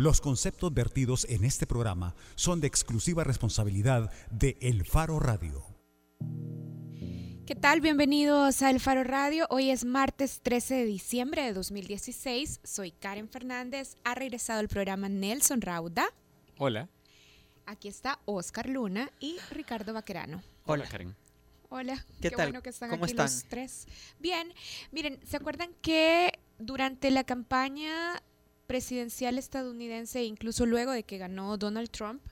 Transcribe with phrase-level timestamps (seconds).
[0.00, 5.62] Los conceptos vertidos en este programa son de exclusiva responsabilidad de El Faro Radio.
[7.46, 7.82] ¿Qué tal?
[7.82, 9.46] Bienvenidos a El Faro Radio.
[9.50, 12.60] Hoy es martes 13 de diciembre de 2016.
[12.64, 13.96] Soy Karen Fernández.
[14.02, 16.06] Ha regresado el programa Nelson Rauda.
[16.56, 16.88] Hola.
[17.66, 20.42] Aquí está Oscar Luna y Ricardo Vaquerano.
[20.64, 21.14] Hola, Karen.
[21.68, 22.46] Hola, ¿Qué, tal?
[22.46, 23.26] bueno que están ¿Cómo aquí están?
[23.26, 23.86] los tres.
[24.18, 24.50] Bien,
[24.92, 28.22] miren, ¿se acuerdan que durante la campaña
[28.70, 32.22] presidencial estadounidense, e incluso luego de que ganó Donald Trump,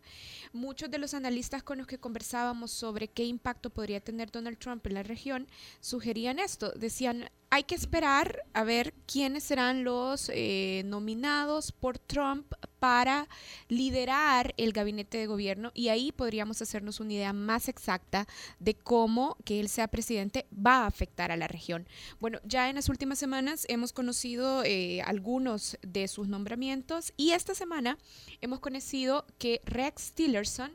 [0.53, 4.87] muchos de los analistas con los que conversábamos sobre qué impacto podría tener Donald Trump
[4.87, 5.49] en la región
[5.81, 6.71] sugerían esto.
[6.77, 13.29] Decían, hay que esperar a ver quiénes serán los eh, nominados por Trump para
[13.69, 18.27] liderar el gabinete de gobierno y ahí podríamos hacernos una idea más exacta
[18.59, 21.87] de cómo que él sea presidente va a afectar a la región.
[22.21, 27.55] Bueno, ya en las últimas semanas hemos conocido eh, algunos de sus nombramientos y esta
[27.55, 27.99] semana
[28.41, 30.73] hemos conocido que Rex Tillerson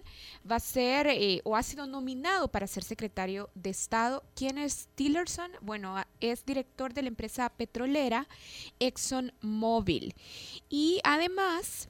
[0.50, 4.24] va a ser eh, o ha sido nominado para ser secretario de Estado.
[4.36, 5.52] ¿Quién es Tillerson?
[5.62, 8.28] Bueno, es director de la empresa petrolera
[8.80, 10.16] ExxonMobil
[10.70, 11.90] y además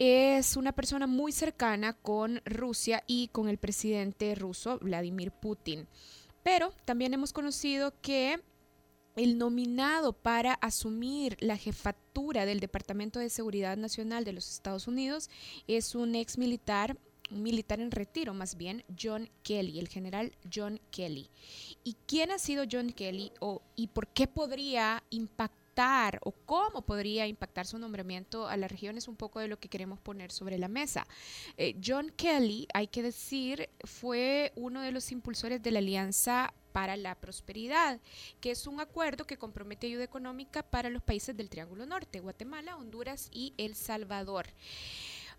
[0.00, 5.86] es una persona muy cercana con Rusia y con el presidente ruso Vladimir Putin.
[6.42, 8.40] Pero también hemos conocido que
[9.14, 15.28] el nominado para asumir la jefatura del Departamento de Seguridad Nacional de los Estados Unidos
[15.66, 16.96] es un ex militar,
[17.28, 21.28] militar en retiro más bien, John Kelly, el general John Kelly.
[21.84, 25.59] ¿Y quién ha sido John Kelly o, y por qué podría impactar
[26.22, 29.70] o cómo podría impactar su nombramiento a la región es un poco de lo que
[29.70, 31.06] queremos poner sobre la mesa.
[31.56, 36.96] Eh, John Kelly, hay que decir, fue uno de los impulsores de la Alianza para
[36.96, 37.98] la Prosperidad,
[38.40, 42.76] que es un acuerdo que compromete ayuda económica para los países del Triángulo Norte, Guatemala,
[42.76, 44.48] Honduras y El Salvador.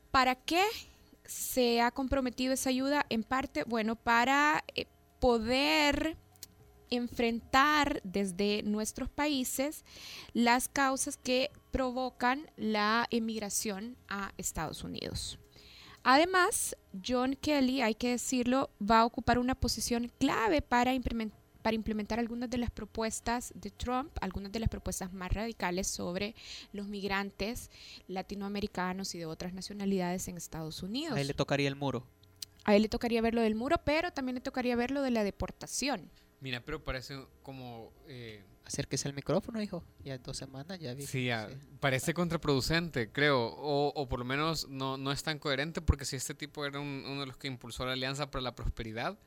[0.09, 0.63] ¿Para qué
[1.25, 3.05] se ha comprometido esa ayuda?
[3.09, 4.87] En parte, bueno, para eh,
[5.19, 6.17] poder
[6.91, 9.83] enfrentar desde nuestros países
[10.33, 15.39] las causas que provocan la emigración a Estados Unidos.
[16.03, 16.75] Además,
[17.05, 22.19] John Kelly, hay que decirlo, va a ocupar una posición clave para implementar para implementar
[22.19, 26.35] algunas de las propuestas de Trump, algunas de las propuestas más radicales sobre
[26.73, 27.69] los migrantes
[28.07, 31.15] latinoamericanos y de otras nacionalidades en Estados Unidos.
[31.15, 32.07] A él le tocaría el muro.
[32.63, 35.11] A él le tocaría ver lo del muro, pero también le tocaría ver lo de
[35.11, 36.09] la deportación.
[36.41, 37.93] Mira, pero parece como...
[38.07, 39.83] Eh, Acérquese al micrófono, hijo.
[40.03, 41.05] Ya dos semanas ya vi.
[41.07, 43.39] sí, ya, parece contraproducente, creo.
[43.47, 46.79] O, o por lo menos no, no es tan coherente porque si este tipo era
[46.79, 49.17] un- uno de los que impulsó la Alianza para la Prosperidad,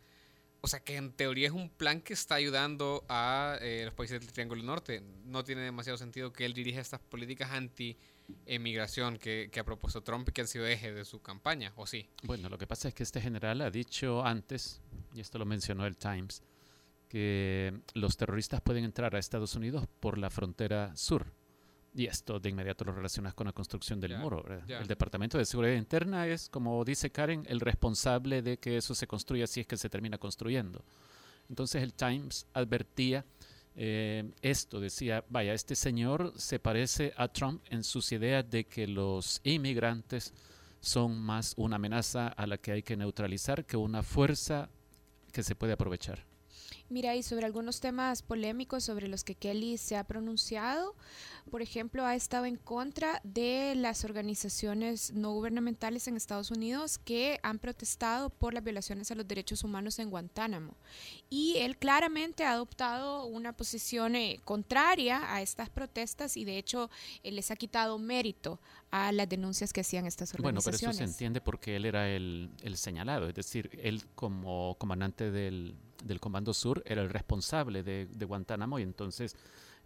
[0.60, 4.20] o sea que en teoría es un plan que está ayudando a eh, los países
[4.20, 5.02] del Triángulo Norte.
[5.24, 10.28] No tiene demasiado sentido que él dirija estas políticas anti-emigración que, que ha propuesto Trump
[10.28, 12.08] y que han sido eje de su campaña, ¿o sí?
[12.22, 14.80] Bueno, lo que pasa es que este general ha dicho antes,
[15.12, 16.42] y esto lo mencionó el Times,
[17.14, 21.32] que los terroristas pueden entrar a Estados Unidos por la frontera sur.
[21.94, 24.44] Y esto de inmediato lo relacionas con la construcción del muro.
[24.66, 29.06] El Departamento de Seguridad Interna es, como dice Karen, el responsable de que eso se
[29.06, 30.84] construya si es que se termina construyendo.
[31.48, 33.24] Entonces el Times advertía
[33.76, 38.88] eh, esto, decía, vaya, este señor se parece a Trump en sus ideas de que
[38.88, 40.34] los inmigrantes
[40.80, 44.68] son más una amenaza a la que hay que neutralizar que una fuerza
[45.30, 46.33] que se puede aprovechar.
[46.90, 50.94] Mira, y sobre algunos temas polémicos sobre los que Kelly se ha pronunciado,
[51.50, 57.38] por ejemplo, ha estado en contra de las organizaciones no gubernamentales en Estados Unidos que
[57.42, 60.74] han protestado por las violaciones a los derechos humanos en Guantánamo.
[61.30, 66.90] Y él claramente ha adoptado una posición eh, contraria a estas protestas y de hecho
[67.22, 68.60] eh, les ha quitado mérito
[68.90, 70.96] a las denuncias que hacían estas Bueno, pero organizaciones.
[70.96, 75.74] eso se entiende porque él era el, el señalado, es decir, él como comandante del,
[76.04, 79.36] del Comando Sur era el responsable de, de Guantánamo y entonces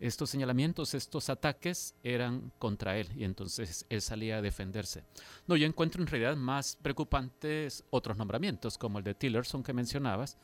[0.00, 5.04] estos señalamientos, estos ataques eran contra él y entonces él salía a defenderse.
[5.46, 10.38] No, yo encuentro en realidad más preocupantes otros nombramientos como el de Tillerson que mencionabas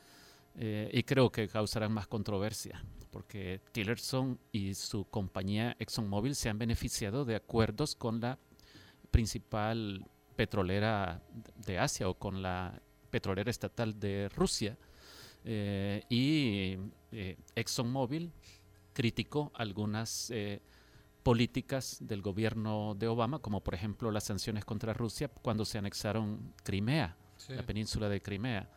[0.56, 2.84] eh, y creo que causarán más controversia
[3.14, 8.40] porque Tillerson y su compañía ExxonMobil se han beneficiado de acuerdos con la
[9.12, 10.04] principal
[10.34, 11.22] petrolera
[11.64, 14.76] de Asia o con la petrolera estatal de Rusia.
[15.44, 16.76] Eh, y
[17.12, 18.32] eh, ExxonMobil
[18.94, 20.62] criticó algunas eh,
[21.22, 26.54] políticas del gobierno de Obama, como por ejemplo las sanciones contra Rusia cuando se anexaron
[26.62, 27.52] Crimea, Sí.
[27.52, 28.70] la península de Crimea,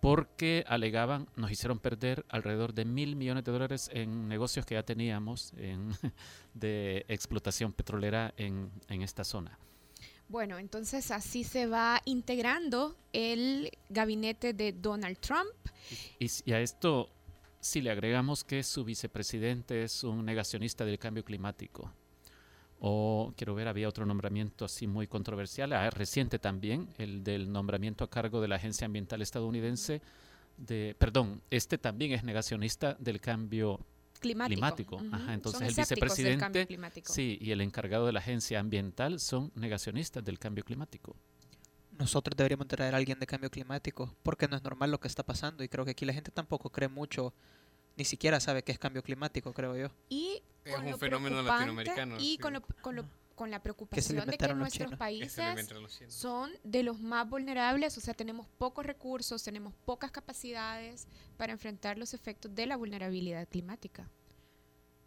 [0.00, 4.82] porque alegaban, nos hicieron perder alrededor de mil millones de dólares en negocios que ya
[4.82, 5.90] teníamos en,
[6.54, 9.58] de explotación petrolera en, en esta zona.
[10.28, 15.50] Bueno, entonces así se va integrando el gabinete de Donald Trump.
[16.18, 17.08] Y, y a esto,
[17.62, 21.92] si le agregamos que su vicepresidente es un negacionista del cambio climático,
[22.80, 28.02] o quiero ver, había otro nombramiento así muy controversial, ah, reciente también, el del nombramiento
[28.02, 30.02] a cargo de la Agencia Ambiental estadounidense,
[30.56, 33.78] de, perdón, este también es negacionista del cambio
[34.18, 34.56] climático.
[34.56, 35.00] climático.
[35.12, 36.66] Ajá, entonces el vicepresidente,
[37.04, 41.14] sí, y el encargado de la agencia ambiental son negacionistas del cambio climático.
[41.98, 45.22] Nosotros deberíamos traer a alguien de cambio climático, porque no es normal lo que está
[45.22, 47.32] pasando y creo que aquí la gente tampoco cree mucho,
[47.96, 49.88] ni siquiera sabe qué es cambio climático, creo yo.
[50.08, 52.38] Y Es con un lo fenómeno latinoamericano, Y sí.
[52.38, 53.04] con, lo, con, lo-
[53.34, 54.98] con la preocupación de que nuestros chinos.
[54.98, 55.68] Países
[56.08, 61.06] son de los más vulnerables, o sea, tenemos pocos recursos, tenemos pocas capacidades
[61.36, 64.08] para enfrentar los efectos de la vulnerabilidad climática.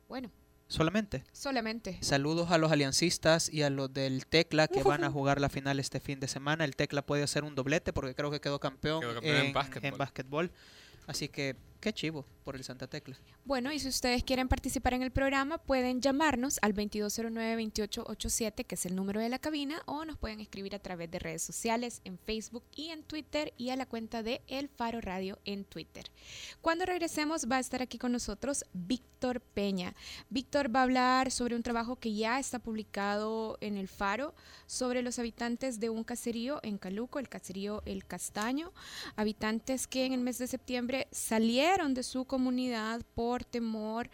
[0.07, 0.29] Bueno,
[0.67, 1.23] Solamente.
[1.31, 1.97] solamente.
[2.01, 5.79] Saludos a los aliancistas y a los del Tecla que van a jugar la final
[5.79, 6.65] este fin de semana.
[6.65, 9.53] El Tecla puede hacer un doblete porque creo que quedó campeón, Quedó campeón en en,
[9.53, 9.85] básquetbol.
[9.91, 10.51] en básquetbol.
[11.07, 13.15] Así que qué chivo por el Santa Tecla.
[13.43, 18.87] Bueno, y si ustedes quieren participar en el programa, pueden llamarnos al 2209-2887, que es
[18.87, 22.17] el número de la cabina, o nos pueden escribir a través de redes sociales, en
[22.17, 26.09] Facebook y en Twitter, y a la cuenta de El Faro Radio en Twitter.
[26.59, 29.93] Cuando regresemos, va a estar aquí con nosotros Víctor Peña.
[30.31, 34.33] Víctor va a hablar sobre un trabajo que ya está publicado en El Faro,
[34.65, 38.73] sobre los habitantes de un caserío en Caluco, el caserío El Castaño,
[39.15, 44.09] habitantes que en el mes de septiembre salieron de su comunidad por temor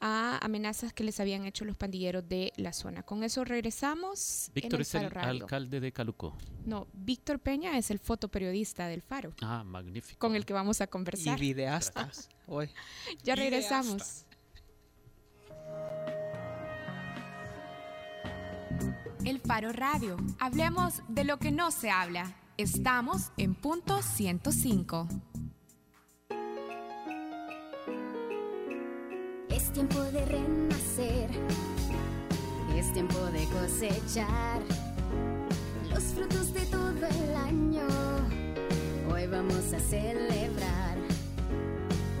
[0.00, 3.02] a amenazas que les habían hecho los pandilleros de la zona.
[3.02, 4.48] Con eso regresamos.
[4.48, 5.44] en Víctor el es el Faro Radio.
[5.44, 6.36] alcalde de Caluco.
[6.66, 10.18] No, Víctor Peña es el fotoperiodista del Faro, Ah, magnífico.
[10.18, 11.40] con el que vamos a Y conversar.
[11.40, 12.02] videasta.
[12.04, 12.28] Gracias.
[12.46, 12.68] Hoy.
[13.24, 14.26] Ya regresamos.
[19.24, 20.16] El Faro Radio.
[20.38, 22.36] Hablemos de lo que no se habla.
[22.58, 25.08] Estamos en punto 105.
[29.50, 31.30] Es tiempo de renacer,
[32.74, 34.60] es tiempo de cosechar
[35.90, 37.86] los frutos de todo el año.
[39.12, 40.98] Hoy vamos a celebrar.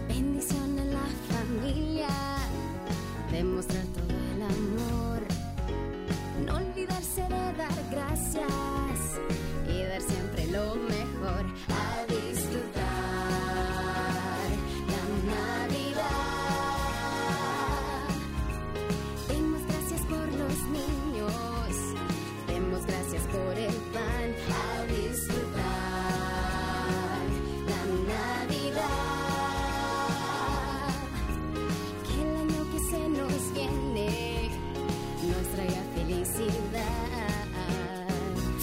[0.08, 2.08] Bendición en la familia,
[3.32, 5.22] demostrar todo el amor,
[6.44, 8.75] no olvidarse de dar gracias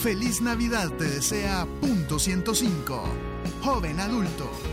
[0.04, 3.04] Feliz Navidad te desea Punto 105.
[3.64, 4.73] Joven adulto.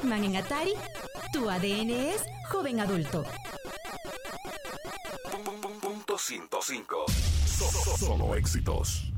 [0.00, 0.72] Pac-Man en Atari,
[1.30, 3.22] tu ADN es joven adulto.
[5.82, 7.04] Punto 105.
[7.46, 9.12] So- Solo éxitos.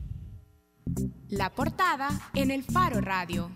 [1.28, 3.52] La portada en el Faro Radio.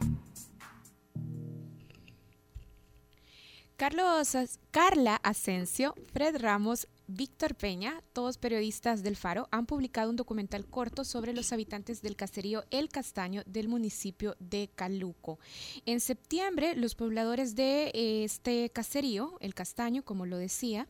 [3.76, 4.36] Carlos,
[4.70, 11.04] Carla Asensio, Fred Ramos, Víctor Peña, todos periodistas del Faro, han publicado un documental corto
[11.04, 15.38] sobre los habitantes del caserío El Castaño del municipio de Caluco.
[15.84, 20.88] En septiembre, los pobladores de eh, este caserío, El Castaño, como lo decía,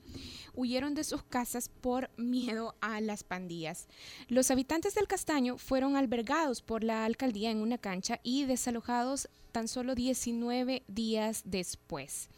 [0.55, 3.87] huyeron de sus casas por miedo a las pandillas.
[4.29, 9.69] Los habitantes del Castaño fueron albergados por la alcaldía en una cancha y desalojados tan
[9.69, 12.29] solo 19 días después.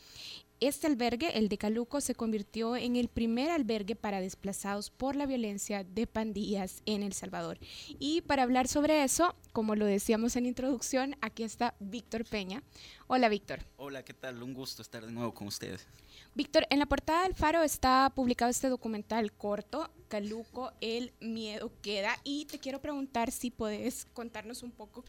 [0.60, 5.26] Este albergue, el de Caluco, se convirtió en el primer albergue para desplazados por la
[5.26, 7.58] violencia de pandillas en El Salvador.
[7.98, 12.62] Y para hablar sobre eso, como lo decíamos en introducción, aquí está Víctor Peña.
[13.06, 13.60] Hola Víctor.
[13.76, 14.42] Hola, ¿qué tal?
[14.42, 15.86] Un gusto estar de nuevo con ustedes.
[16.34, 22.16] Víctor, en la portada del Faro está publicado este documental corto, Caluco, El Miedo Queda,
[22.24, 25.04] y te quiero preguntar si puedes contarnos un poco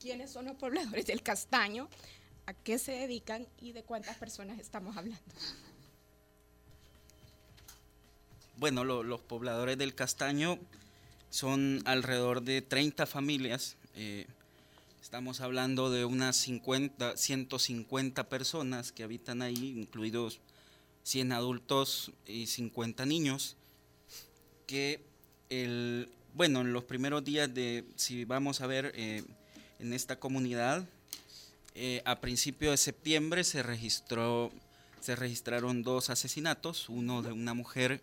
[0.00, 1.88] quiénes son los pobladores del Castaño,
[2.46, 5.20] a qué se dedican y de cuántas personas estamos hablando.
[8.56, 10.58] Bueno, lo- los pobladores del Castaño
[11.30, 13.76] son alrededor de 30 familias.
[13.96, 14.26] eh,
[15.00, 20.40] estamos hablando de unas 50, 150 personas que habitan ahí, incluidos
[21.04, 23.56] 100 adultos y 50 niños.
[24.66, 25.00] Que
[25.50, 29.22] el, bueno, en los primeros días de, si vamos a ver eh,
[29.78, 30.84] en esta comunidad,
[31.74, 34.52] eh, a principio de septiembre se registró,
[35.00, 38.00] se registraron dos asesinatos, uno de una mujer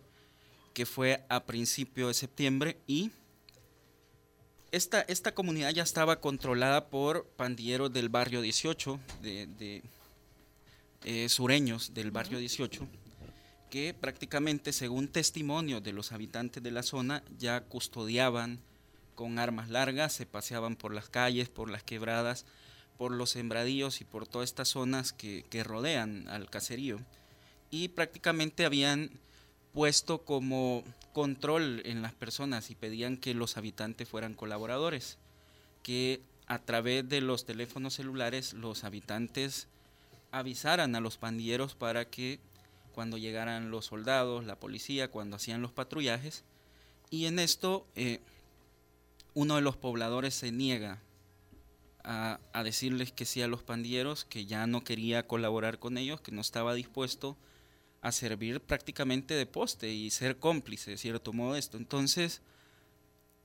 [0.74, 3.10] que fue a principio de septiembre y
[4.72, 9.82] esta, esta comunidad ya estaba controlada por pandilleros del barrio 18, de, de,
[11.04, 12.86] eh, sureños del barrio 18,
[13.70, 18.60] que prácticamente según testimonio de los habitantes de la zona ya custodiaban
[19.14, 22.46] con armas largas, se paseaban por las calles, por las quebradas,
[23.02, 27.00] por los sembradíos y por todas estas zonas que, rodean al caserío.
[27.68, 29.10] Y prácticamente habían
[29.72, 35.18] puesto como control en las personas y pedían que los habitantes fueran colaboradores,
[35.82, 39.66] que a través de los teléfonos celulares los habitantes
[40.30, 42.38] avisaran a los pandilleros para que
[42.94, 46.44] cuando llegaran los soldados, la policía, cuando hacían los patrullajes,
[47.10, 48.20] y en esto eh,
[49.34, 51.00] uno de los pobladores se niega
[52.04, 56.32] a, decirles que sí a los pandilleros, que ya no quería colaborar con ellos, que
[56.32, 57.36] no estaba dispuesto
[58.00, 61.76] a servir prácticamente de poste y ser cómplice, de cierto modo, esto.
[61.76, 62.42] Entonces,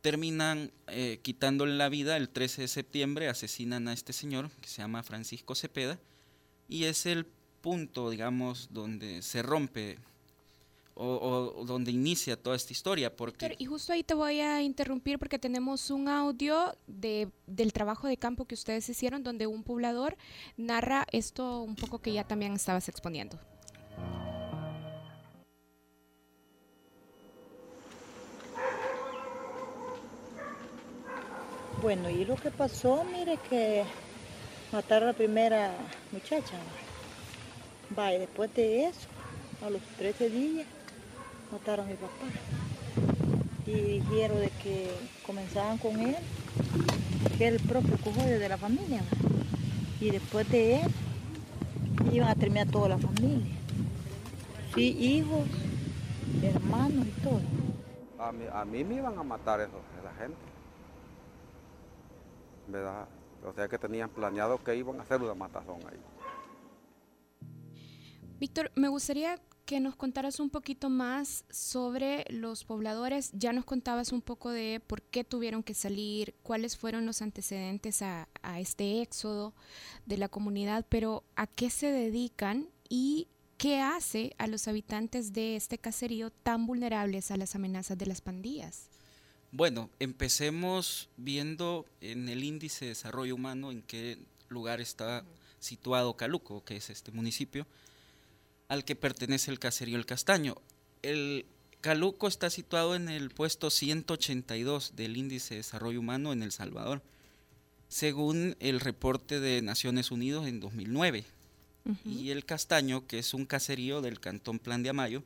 [0.01, 4.81] terminan eh, quitándole la vida el 13 de septiembre, asesinan a este señor que se
[4.81, 5.99] llama Francisco Cepeda,
[6.67, 7.25] y es el
[7.61, 9.99] punto, digamos, donde se rompe
[10.97, 13.55] o, o- donde inicia toda esta historia, porque...
[13.57, 18.17] Y justo ahí te voy a interrumpir porque tenemos un audio de, del trabajo de
[18.17, 20.17] campo que ustedes hicieron donde un poblador
[20.57, 23.37] narra esto un poco que ya también estabas exponiendo.
[31.81, 33.83] Bueno, y lo que pasó, mire que
[34.71, 35.71] mataron a la primera
[36.11, 36.57] muchacha.
[37.97, 39.07] Va, y después de eso,
[39.65, 40.67] a los 13 días,
[41.51, 42.25] mataron a mi papá.
[43.65, 44.91] Y dijeron de que
[45.25, 46.15] comenzaban con él,
[47.37, 49.01] que era el propio cojote de la familia.
[49.99, 50.91] Y después de él,
[52.11, 53.55] iban a terminar toda la familia.
[54.73, 55.47] Sí, hijos,
[56.41, 57.41] hermanos y todo.
[58.19, 60.37] A mí, a mí me iban a matar esos, esa gente.
[62.67, 63.07] ¿Verdad?
[63.45, 65.99] O sea que tenían planeado que iban a hacer una matazón ahí.
[68.39, 73.31] Víctor, me gustaría que nos contaras un poquito más sobre los pobladores.
[73.33, 78.01] Ya nos contabas un poco de por qué tuvieron que salir, cuáles fueron los antecedentes
[78.01, 79.53] a, a este éxodo
[80.05, 85.57] de la comunidad, pero a qué se dedican y qué hace a los habitantes de
[85.57, 88.87] este caserío tan vulnerables a las amenazas de las pandillas.
[89.51, 95.25] Bueno, empecemos viendo en el índice de desarrollo humano en qué lugar está
[95.59, 97.67] situado Caluco, que es este municipio,
[98.67, 100.55] al que pertenece el caserío El Castaño.
[101.01, 101.45] El
[101.81, 107.01] Caluco está situado en el puesto 182 del índice de desarrollo humano en El Salvador,
[107.87, 111.23] según el reporte de Naciones Unidas en 2009.
[112.03, 115.23] Y el Castaño, que es un caserío del cantón Plan de Amayo,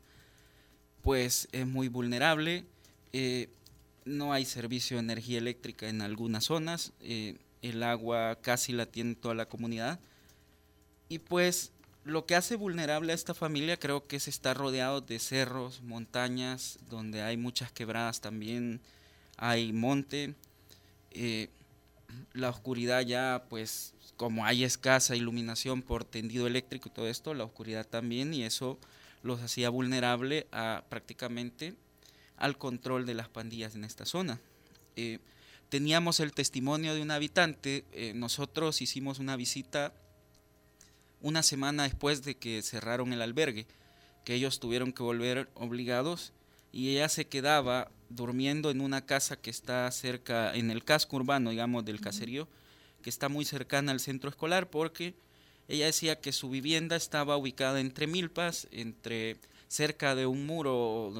[1.02, 2.66] pues es muy vulnerable.
[3.14, 3.50] eh,
[4.06, 9.16] no hay servicio de energía eléctrica en algunas zonas, eh, el agua casi la tiene
[9.16, 10.00] toda la comunidad.
[11.10, 11.72] Y pues
[12.04, 16.80] lo que hace vulnerable a esta familia creo que es estar rodeado de cerros, montañas,
[16.90, 18.82] donde hay muchas quebradas también,
[19.38, 20.36] hay monte.
[21.12, 21.50] eh,
[22.34, 27.44] la oscuridad ya, pues como hay escasa iluminación por tendido eléctrico y todo esto, la
[27.44, 28.78] oscuridad también, y eso
[29.24, 31.74] los hacía vulnerable a prácticamente
[32.38, 34.40] al control de las pandillas en esta zona.
[34.96, 35.20] Eh,
[35.70, 39.94] teníamos el testimonio de un habitante, eh, nosotros hicimos una visita
[41.22, 43.68] una semana después de que cerraron el albergue,
[44.26, 46.34] que ellos tuvieron que volver obligados
[46.72, 51.50] y ella se quedaba durmiendo en una casa que está cerca, en el casco urbano,
[51.50, 52.48] digamos, del caserío,
[53.02, 55.16] que está muy cercana al centro escolar porque
[55.68, 59.38] Ella decía que su vivienda estaba ubicada entre milpas, entre
[59.70, 61.14] cerca de un muro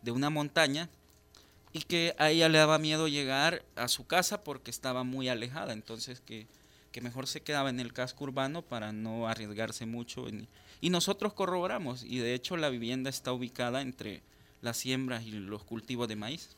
[0.00, 0.88] de una montaña,
[1.72, 5.72] y que a ella le daba miedo llegar a su casa porque estaba muy alejada,
[5.72, 6.46] entonces que,
[6.94, 10.26] que mejor se quedaba en el casco urbano para no arriesgarse mucho.
[10.80, 14.22] y nosotros corroboramos, y de hecho la vivienda está ubicada entre
[14.62, 16.56] las siembras y los cultivos de maíz.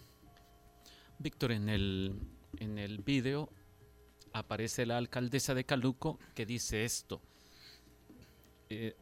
[1.18, 2.20] Víctor, en el,
[2.58, 3.48] en el video
[4.34, 7.22] aparece la alcaldesa de Caluco que dice esto.
[8.68, 8.94] Eh,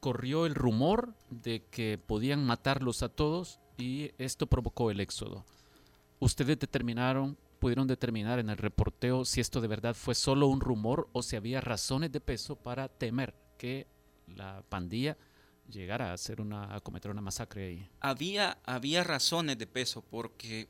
[0.00, 5.44] corrió el rumor de que podían matarlos a todos y esto provocó el éxodo.
[6.18, 11.08] Ustedes determinaron, pudieron determinar en el reporteo si esto de verdad fue solo un rumor
[11.12, 13.86] o si había razones de peso para temer que
[14.26, 15.16] la pandilla
[15.68, 17.88] llegara a hacer una a cometer una masacre ahí.
[18.00, 20.66] había, había razones de peso porque,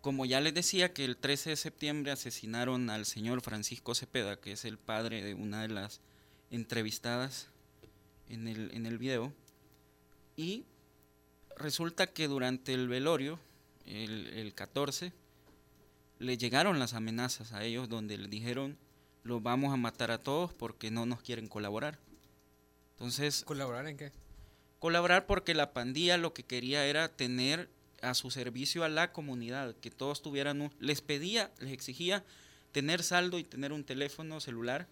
[0.00, 4.52] como ya les decía, que el 13 de septiembre asesinaron al señor Francisco Cepeda, que
[4.52, 6.02] es el padre de una de las
[6.52, 7.48] entrevistadas
[8.28, 9.32] en el, en el video,
[10.36, 10.66] y
[11.56, 13.40] resulta que durante el velorio,
[13.86, 15.12] el, el 14,
[16.22, 18.78] le llegaron las amenazas a ellos donde le dijeron,
[19.24, 21.98] los vamos a matar a todos porque no nos quieren colaborar.
[22.92, 24.12] Entonces, ¿Colaborar en qué?
[24.78, 27.68] colaborar porque la pandilla lo que quería era tener
[28.00, 32.24] a su servicio a la comunidad, que todos tuvieran un, les pedía, les exigía
[32.72, 34.88] tener saldo y tener un teléfono celular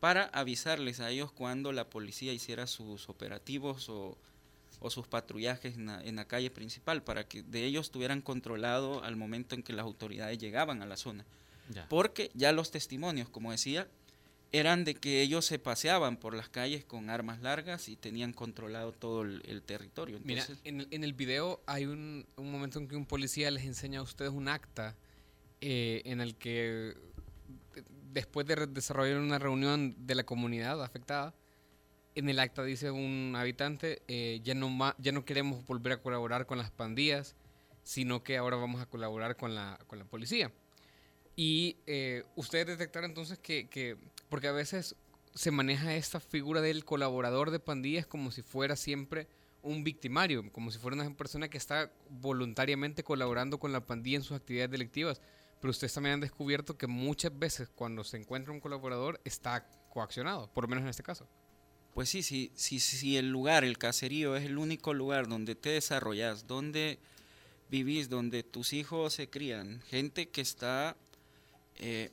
[0.00, 4.16] para avisarles a ellos cuando la policía hiciera sus operativos o,
[4.80, 9.02] o sus patrullajes en la, en la calle principal, para que de ellos tuvieran controlado
[9.02, 11.24] al momento en que las autoridades llegaban a la zona.
[11.70, 11.88] Ya.
[11.88, 13.88] Porque ya los testimonios, como decía,
[14.52, 18.92] eran de que ellos se paseaban por las calles con armas largas y tenían controlado
[18.92, 20.20] todo el, el territorio.
[20.22, 23.64] Mira, en, el- en el video hay un, un momento en que un policía les
[23.64, 24.94] enseña a ustedes un acta
[25.60, 26.90] eh, en el que
[27.74, 31.34] eh, después de desarrollar una reunión de la comunidad afectada,
[32.16, 36.02] en el acta dice un habitante, eh, ya, no ma- ya no queremos volver a
[36.02, 37.36] colaborar con las pandillas,
[37.84, 40.50] sino que ahora vamos a colaborar con la, con la policía.
[41.36, 43.96] Y eh, ustedes detectaron entonces que, que,
[44.28, 44.96] porque a veces
[45.34, 49.28] se maneja esta figura del colaborador de pandillas como si fuera siempre
[49.62, 54.22] un victimario, como si fuera una persona que está voluntariamente colaborando con la pandilla en
[54.22, 55.20] sus actividades delictivas.
[55.60, 60.50] Pero ustedes también han descubierto que muchas veces cuando se encuentra un colaborador está coaccionado,
[60.52, 61.28] por lo menos en este caso.
[61.96, 66.46] Pues sí, sí, sí, el lugar, el caserío es el único lugar donde te desarrollas,
[66.46, 67.00] donde
[67.70, 70.96] vivís, donde tus hijos se crían, gente que está
[71.78, 72.10] eh,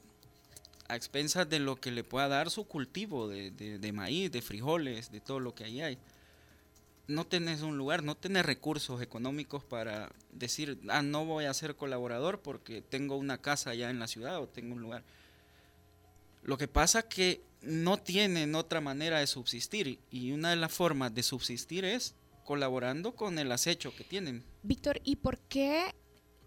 [0.89, 4.41] a expensas de lo que le pueda dar su cultivo de, de- de maíz, de
[4.41, 5.99] frijoles, de todo lo que ahí hay.
[7.07, 11.75] No tenés un lugar, no tenés recursos económicos para decir, ah, no voy a ser
[11.75, 15.03] colaborador porque tengo una casa allá en la ciudad o tengo un lugar.
[16.43, 21.13] Lo que pasa que no tienen otra manera de subsistir y una de las formas
[21.13, 24.43] de subsistir es colaborando con el acecho que tienen.
[24.63, 25.93] Víctor, ¿y por qué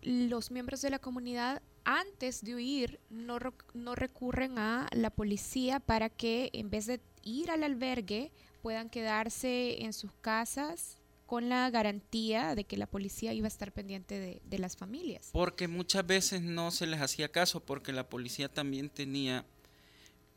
[0.02, 3.38] los miembros de la comunidad antes de huir no,
[3.74, 9.83] no recurren a la policía para que en vez de ir al albergue puedan quedarse
[9.83, 14.40] en sus casas con la garantía de que la policía iba a estar pendiente de,
[14.44, 15.31] de las familias?
[15.33, 19.44] Porque muchas veces no se les hacía caso porque la policía también tenía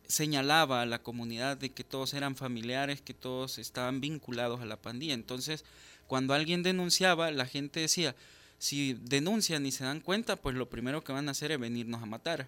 [0.10, 4.76] señalaba a la comunidad de que todos eran familiares, que todos estaban vinculados a la
[4.76, 5.14] pandilla.
[5.14, 5.64] Entonces,
[6.08, 8.16] cuando alguien denunciaba, la gente decía,
[8.58, 12.02] si denuncian y se dan cuenta, pues lo primero que van a hacer es venirnos
[12.04, 12.48] a matar.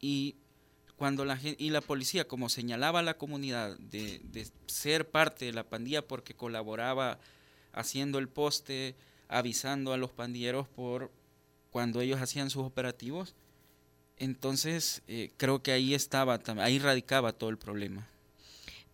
[0.00, 0.36] Y
[0.96, 5.46] cuando la gen- y la policía como señalaba a la comunidad de, de ser parte
[5.46, 7.18] de la pandilla porque colaboraba
[7.72, 8.94] haciendo el poste,
[9.28, 11.10] avisando a los pandilleros por
[11.70, 13.34] cuando ellos hacían sus operativos,
[14.18, 18.08] entonces eh, creo que ahí estaba, ahí radicaba todo el problema.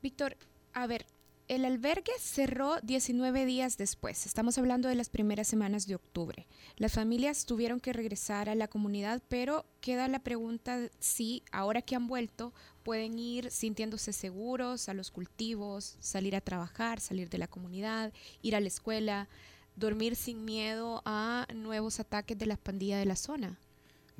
[0.02, 0.36] Víctor,
[0.72, 1.06] a ver,
[1.50, 4.24] el albergue cerró 19 días después.
[4.24, 6.46] Estamos hablando de las primeras semanas de octubre.
[6.76, 11.96] Las familias tuvieron que regresar a la comunidad, pero queda la pregunta si ahora que
[11.96, 12.54] han vuelto
[12.84, 18.54] pueden ir sintiéndose seguros a los cultivos, salir a trabajar, salir de la comunidad, ir
[18.54, 19.28] a la escuela,
[19.74, 23.58] dormir sin miedo a nuevos ataques de las pandillas de la zona.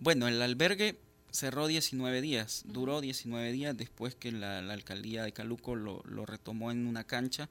[0.02, 0.98] Bueno, el albergue
[1.30, 6.24] cerró 19 días, duró 19 días después que la, la alcaldía de Caluco lo, lo
[6.26, 7.48] retomó en una cancha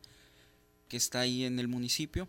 [0.88, 2.27] que está ahí en el municipio,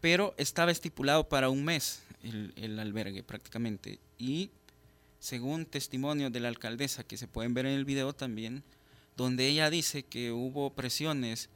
[0.00, 3.98] pero estaba estipulado para un mes el, el albergue prácticamente.
[4.18, 4.50] Y
[5.20, 8.62] según testimonios de la alcaldesa que se pueden ver en el video también,
[9.18, 11.50] donde ella dice que hubo presiones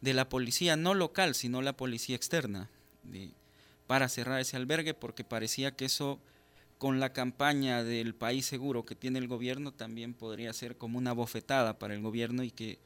[0.00, 2.70] de la policía, no local, sino la policía externa,
[3.02, 3.30] de-
[3.86, 6.18] para cerrar ese albergue porque parecía que eso
[6.78, 11.12] con la campaña del país seguro que tiene el gobierno también podría ser como una
[11.12, 12.78] bofetada para el gobierno y que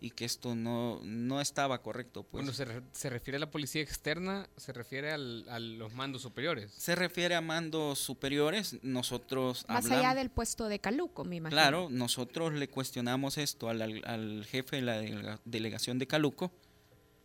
[0.00, 2.22] y que esto no, no estaba correcto.
[2.22, 2.44] Pues.
[2.44, 6.22] Bueno, se, re- se refiere a la policía externa, se refiere al- a los mandos
[6.22, 6.70] superiores.
[6.70, 11.60] Se refiere a mandos superiores, nosotros Más hablamos- allá del puesto de Caluco, me imagino.
[11.60, 16.52] Claro, nosotros le cuestionamos esto al, al- al jefe de la delega- delegación de Caluco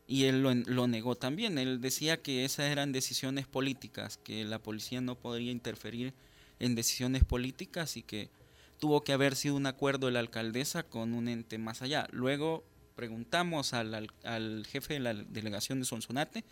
[0.08, 1.58] y él lo, lo negó también.
[1.58, 6.14] Él decía que esas eran decisiones políticas, que la policía no podría interferir
[6.60, 8.30] en decisiones políticas y que
[8.80, 12.08] tuvo que haber sido un acuerdo de la alcaldesa con un ente más allá.
[12.12, 12.64] Luego
[12.96, 16.44] preguntamos al, al- al jefe de la delegación de Sonsonate,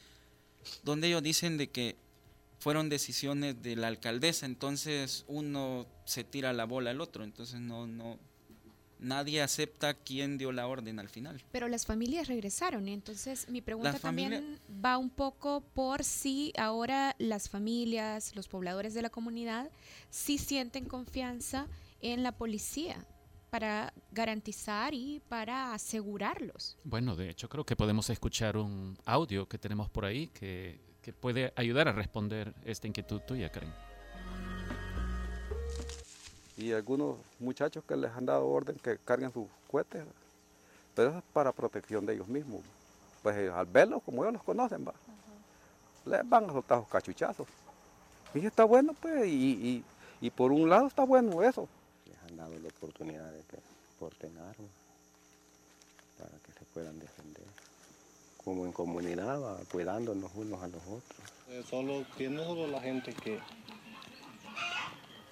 [0.84, 1.96] donde ellos dicen de que
[2.60, 7.88] fueron decisiones de la alcaldesa, entonces uno se tira la bola al otro, entonces no,
[7.88, 8.20] no,
[9.02, 11.44] nadie acepta quién dio la orden al final.
[11.52, 16.54] Pero las familias regresaron, y entonces mi pregunta familia- también va un poco por si
[16.58, 19.70] ahora las familias, los pobladores de la comunidad,
[20.10, 21.68] sí sienten confianza
[22.02, 23.06] en la policía
[23.50, 26.78] para garantizar y para asegurarlos.
[26.86, 31.12] Bueno, de hecho creo que podemos escuchar un audio que tenemos por ahí que, que
[31.12, 33.74] puede ayudar a responder esta inquietud tuya, Karen.
[36.62, 40.04] Y algunos muchachos que les han dado orden que carguen sus cohetes,
[40.96, 42.62] pero eso es para protección de ellos mismos.
[43.24, 44.94] Pues eh, al verlos, como ellos los conocen, va,
[46.06, 47.48] les van a soltar sus cachuchazos.
[48.36, 49.32] Y está bueno, pues, y,
[49.80, 49.84] y-
[50.22, 51.68] y por un lado está bueno eso.
[52.06, 53.58] les han dado la oportunidad de que
[54.00, 54.70] porten armas
[56.20, 57.44] para que se puedan defender.
[58.44, 61.28] Como en comunidad, va, cuidándonos unos a los otros.
[61.50, 63.40] Eh, Solo tiene solo la gente que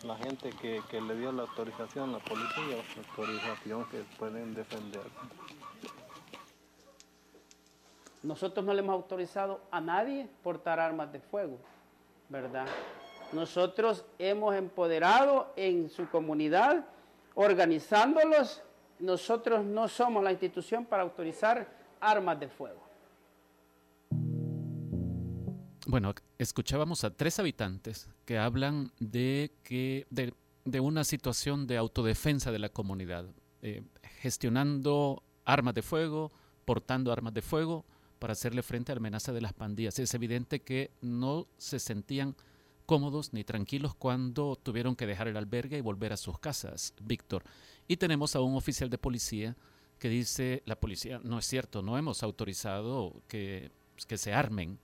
[0.03, 5.03] la gente que, que le dio la autorización, la policía, la autorización que pueden defender.
[8.23, 11.57] Nosotros no le hemos autorizado a nadie portar armas de fuego,
[12.27, 12.67] ¿verdad?
[13.31, 16.85] Nosotros hemos empoderado en su comunidad,
[17.35, 18.61] organizándolos.
[18.99, 21.67] Nosotros no somos la institución para autorizar
[22.01, 22.88] armas de fuego.
[25.89, 32.51] Bueno, escuchábamos a tres habitantes que hablan de que de, de una situación de autodefensa
[32.51, 33.25] de la comunidad,
[33.63, 33.81] eh,
[34.21, 36.31] gestionando armas de fuego,
[36.63, 37.85] portando armas de fuego
[38.19, 39.97] para hacerle frente a la amenaza de las pandillas.
[39.97, 42.35] Es evidente que no se sentían
[42.85, 47.43] cómodos ni tranquilos cuando tuvieron que dejar el albergue y volver a sus casas, Víctor.
[47.87, 49.57] Y tenemos a un oficial de policía
[49.97, 53.71] que dice, la policía, no es cierto, no hemos autorizado que,
[54.07, 54.77] que se armen.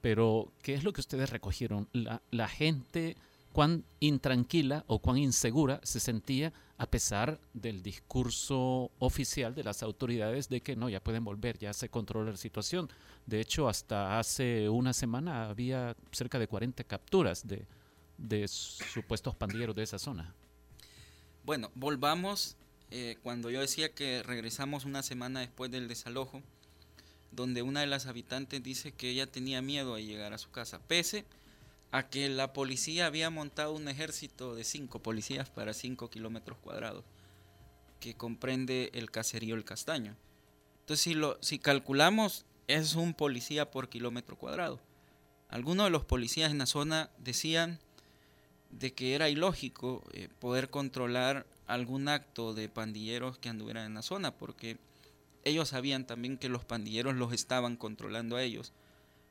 [0.00, 1.88] Pero, ¿qué es lo que ustedes recogieron?
[1.92, 3.16] La, gente,
[3.52, 10.48] cuán intranquila o cuán insegura se sentía a pesar del discurso oficial de las autoridades
[10.48, 12.88] de que no, ya pueden volver, ya se controla la situación.
[13.26, 17.66] De hecho, hasta hace una semana había cerca de 40 capturas de,
[18.16, 20.34] de supuestos pandilleros de esa zona.
[21.44, 22.56] Bueno, volvamos
[22.90, 26.42] eh, cuando yo decía que regresamos una semana después del desalojo,
[27.32, 30.80] donde una de las habitantes dice que ella tenía miedo de llegar a su casa,
[30.80, 31.24] pese
[31.90, 37.04] a que la policía había montado un ejército de cinco policías para cinco kilómetros cuadrados,
[38.00, 40.14] que comprende el caserío El Castaño.
[40.80, 44.80] Entonces, si, lo, si calculamos, es un policía por kilómetro cuadrado.
[45.48, 47.78] Algunos de los policías en la zona decían
[48.70, 54.02] de que era ilógico eh, poder controlar algún acto de pandilleros que anduvieran en la
[54.02, 54.76] zona, porque
[55.44, 58.72] ellos sabían también que los pandilleros los estaban controlando a ellos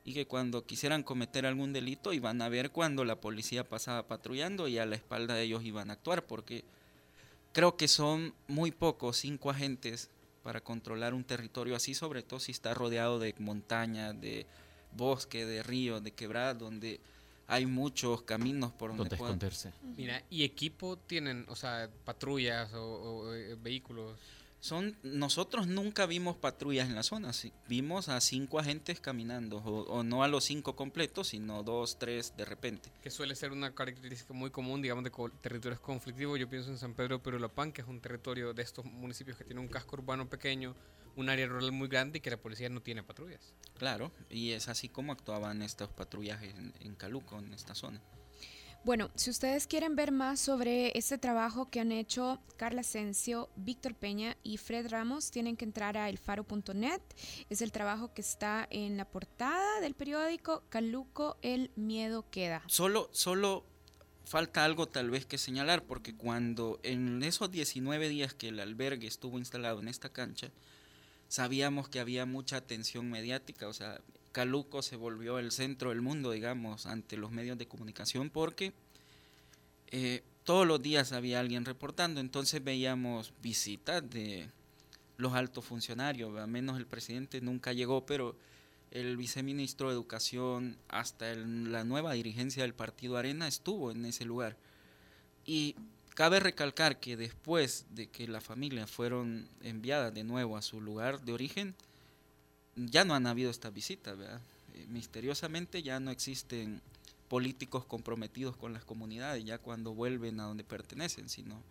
[0.07, 4.69] y que cuando quisieran cometer algún delito iban a ver cuando la policía pasaba patrullando
[4.69, 6.63] y a la espalda de ellos iban a actuar, porque
[7.51, 10.09] creo que son muy pocos, cinco agentes
[10.43, 14.45] para controlar un territorio así, sobre todo si está rodeado de montañas, de
[14.95, 17.01] bosque, de ríos, de quebradas, donde
[17.47, 19.73] hay muchos caminos por donde, esconderse.
[19.97, 24.17] Mira, ¿y equipo tienen, o sea, patrullas o, o, eh, vehículos?
[24.59, 29.81] Son, nosotros nunca vimos patrullas en la zona, sí, vimos a cinco agentes caminando, o,
[29.83, 32.91] o no a los cinco completos, sino dos, tres de repente.
[33.01, 36.39] Que suele ser una característica muy común, digamos, de co- territorios conflictivos.
[36.39, 39.61] Yo pienso en San Pedro Perulapán, que es un territorio de estos municipios que tiene
[39.61, 40.75] un casco urbano pequeño,
[41.15, 43.53] un área rural muy grande y que la policía no tiene patrullas.
[43.77, 48.01] Claro, y es así como actuaban estos patrullajes en, en Caluco, en esta zona.
[48.83, 53.95] Bueno, si ustedes quieren ver más sobre este trabajo que han hecho Carla Asensio, Víctor
[53.95, 57.01] Peña y Fred Ramos, tienen que entrar a elfaro.net.
[57.49, 62.63] Es el trabajo que está en la portada del periódico Caluco, el miedo queda.
[62.67, 63.65] Solo, solo
[64.23, 69.07] falta algo tal vez que señalar, porque cuando en esos 19 días que el albergue
[69.07, 70.51] estuvo instalado en esta cancha,
[71.27, 73.99] sabíamos que había mucha atención mediática, o sea,
[74.31, 78.73] Caluco se volvió el centro del mundo, digamos, ante los medios de comunicación, porque
[79.91, 84.49] eh, todos los días había alguien reportando, entonces veíamos visitas de
[85.17, 88.35] los altos funcionarios, al menos el presidente nunca llegó, pero
[88.91, 94.23] el viceministro de Educación hasta el- la nueva dirigencia del Partido Arena estuvo en ese
[94.25, 94.55] lugar.
[95.45, 95.75] Y
[96.17, 101.21] cabe recalcar que después de que las familias fueron enviadas de nuevo a su lugar
[101.21, 101.75] de origen,
[102.75, 104.41] ya no han habido estas visitas, ¿verdad?
[104.73, 106.81] Eh, misteriosamente ya no existen
[107.27, 111.61] políticos comprometidos con las comunidades, ya cuando vuelven a donde pertenecen, sino,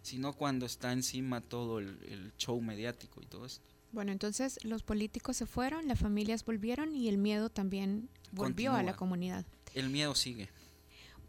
[0.00, 3.66] sino cuando está encima todo el, el show mediático y todo esto.
[3.92, 8.82] Bueno, entonces los políticos se fueron, las familias volvieron y el miedo también volvió a
[8.82, 9.44] la comunidad.
[9.74, 10.48] El miedo sigue.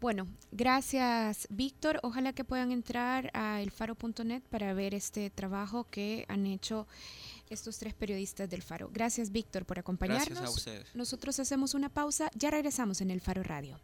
[0.00, 2.00] Bueno, gracias Víctor.
[2.02, 6.86] Ojalá que puedan entrar a elfaro.net para ver este trabajo que han hecho
[7.48, 8.90] estos tres periodistas del Faro.
[8.92, 10.28] Gracias Víctor por acompañarnos.
[10.28, 10.94] Gracias a ustedes.
[10.94, 13.78] Nosotros hacemos una pausa, ya regresamos en el Faro Radio.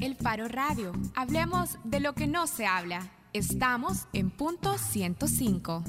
[0.00, 0.92] El Faro Radio.
[1.14, 3.12] Hablemos de lo que no se habla.
[3.32, 5.84] Estamos en punto 105.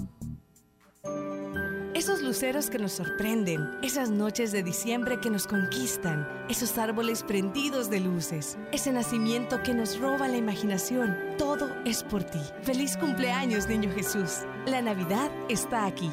[2.04, 7.90] Esos luceros que nos sorprenden, esas noches de diciembre que nos conquistan, esos árboles prendidos
[7.92, 12.40] de luces, ese nacimiento que nos roba la imaginación, todo es por ti.
[12.64, 14.40] Feliz cumpleaños, niño Jesús.
[14.66, 16.10] La Navidad está aquí,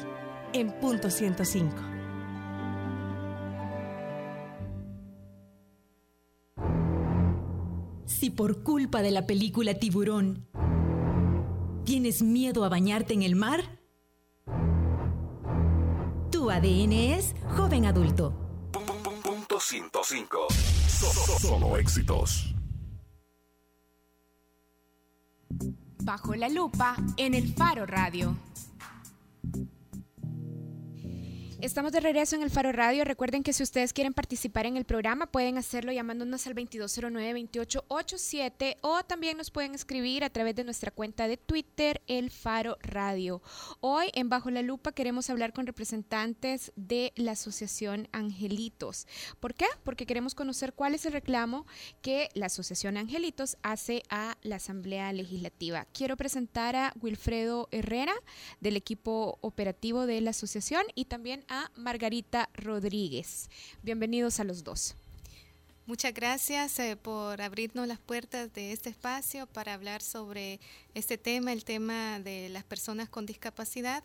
[0.53, 1.75] en punto 105.
[8.05, 10.47] Si por culpa de la película Tiburón
[11.85, 13.80] tienes miedo a bañarte en el mar,
[16.41, 18.33] tu ADN es joven adulto.
[19.23, 20.47] Punto 105.
[20.49, 22.55] So- so- solo éxitos.
[26.03, 28.35] Bajo la lupa en el Faro Radio.
[31.61, 33.05] Estamos de regreso en el Faro Radio.
[33.05, 39.03] Recuerden que si ustedes quieren participar en el programa, pueden hacerlo llamándonos al 2209-2887 o
[39.03, 43.43] también nos pueden escribir a través de nuestra cuenta de Twitter, El Faro Radio.
[43.79, 49.05] Hoy en Bajo la Lupa queremos hablar con representantes de la Asociación Angelitos.
[49.39, 49.67] ¿Por qué?
[49.83, 51.67] Porque queremos conocer cuál es el reclamo
[52.01, 55.85] que la Asociación Angelitos hace a la Asamblea Legislativa.
[55.93, 58.15] Quiero presentar a Wilfredo Herrera
[58.61, 63.49] del equipo operativo de la asociación y también a Margarita Rodríguez.
[63.83, 64.95] Bienvenidos a los dos.
[65.85, 70.61] Muchas gracias eh, por abrirnos las puertas de este espacio para hablar sobre
[70.93, 74.01] este tema, el tema de las personas con discapacidad.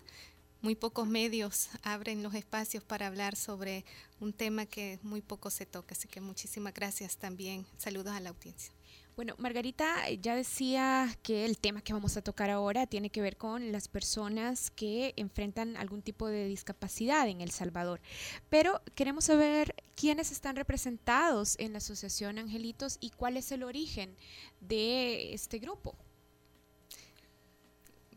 [0.60, 3.84] Muy pocos medios abren los espacios para hablar sobre
[4.18, 7.64] un tema que muy poco se toca, así que muchísimas gracias también.
[7.78, 8.75] Saludos a la audiencia.
[9.16, 13.22] Bueno, Margarita eh, ya decía que el tema que vamos a tocar ahora tiene que
[13.22, 18.02] ver con las personas que enfrentan algún tipo de discapacidad en El Salvador.
[18.50, 24.14] Pero queremos saber quiénes están representados en la Asociación Angelitos y cuál es el origen
[24.60, 25.96] de este grupo.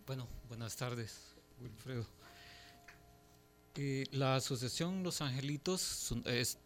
[0.05, 2.05] Bueno, buenas tardes, Wilfredo.
[4.11, 6.13] La asociación Los Angelitos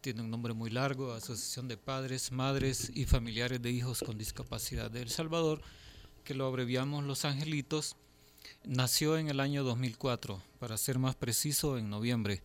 [0.02, 4.90] tiene un nombre muy largo, Asociación de Padres, Madres y Familiares de Hijos con Discapacidad
[4.90, 5.62] de El Salvador,
[6.24, 7.98] que lo abreviamos Los Angelitos,
[8.64, 12.42] nació en el año 2004, para ser más preciso, en noviembre.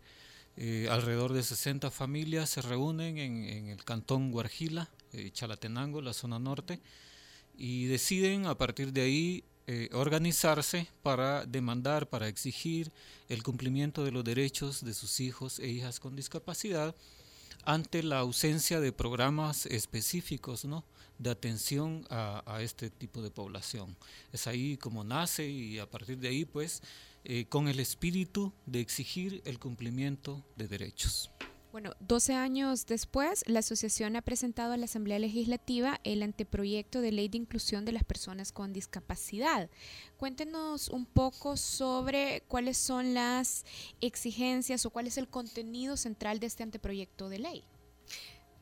[0.58, 6.12] Eh, alrededor de 60 familias se reúnen en, en el cantón Guarjila, eh, Chalatenango, la
[6.12, 6.78] zona norte,
[7.56, 12.90] y deciden a partir de ahí eh, organizarse para demandar, para exigir
[13.28, 16.96] el cumplimiento de los derechos de sus hijos e hijas con discapacidad
[17.66, 20.86] ante la ausencia de programas específicos ¿no?
[21.18, 23.94] de atención a, este tipo de población.
[24.32, 26.82] Es ahí como nace y a partir de ahí pues
[27.24, 31.30] eh, con el espíritu de exigir el cumplimiento de derechos.
[31.70, 37.12] Bueno, 12 años después, la asociación ha presentado a la Asamblea Legislativa el anteproyecto de
[37.12, 39.68] ley de inclusión de las personas con discapacidad.
[40.16, 43.66] Cuéntenos un poco sobre cuáles son las
[44.00, 47.64] exigencias o cuál es el contenido central de este anteproyecto de ley.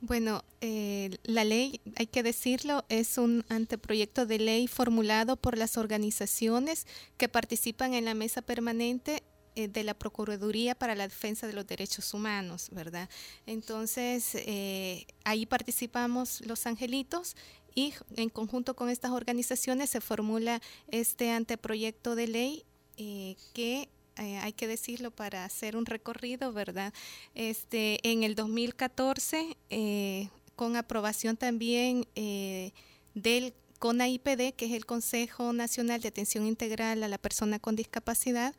[0.00, 5.78] Bueno, eh, la ley, hay que decirlo, es un anteproyecto de ley formulado por las
[5.78, 9.22] organizaciones que participan en la mesa permanente
[9.56, 13.08] de la Procuraduría para la Defensa de los Derechos Humanos, ¿verdad?
[13.46, 17.36] Entonces, eh, ahí participamos los angelitos
[17.74, 22.64] y en conjunto con estas organizaciones se formula este anteproyecto de ley
[22.96, 23.88] eh, que
[24.18, 26.94] eh, hay que decirlo para hacer un recorrido, ¿verdad?
[27.34, 32.72] Este, en el 2014, eh, con aprobación también eh,
[33.14, 38.54] del CONAIPD, que es el Consejo Nacional de Atención Integral a la Persona con Discapacidad,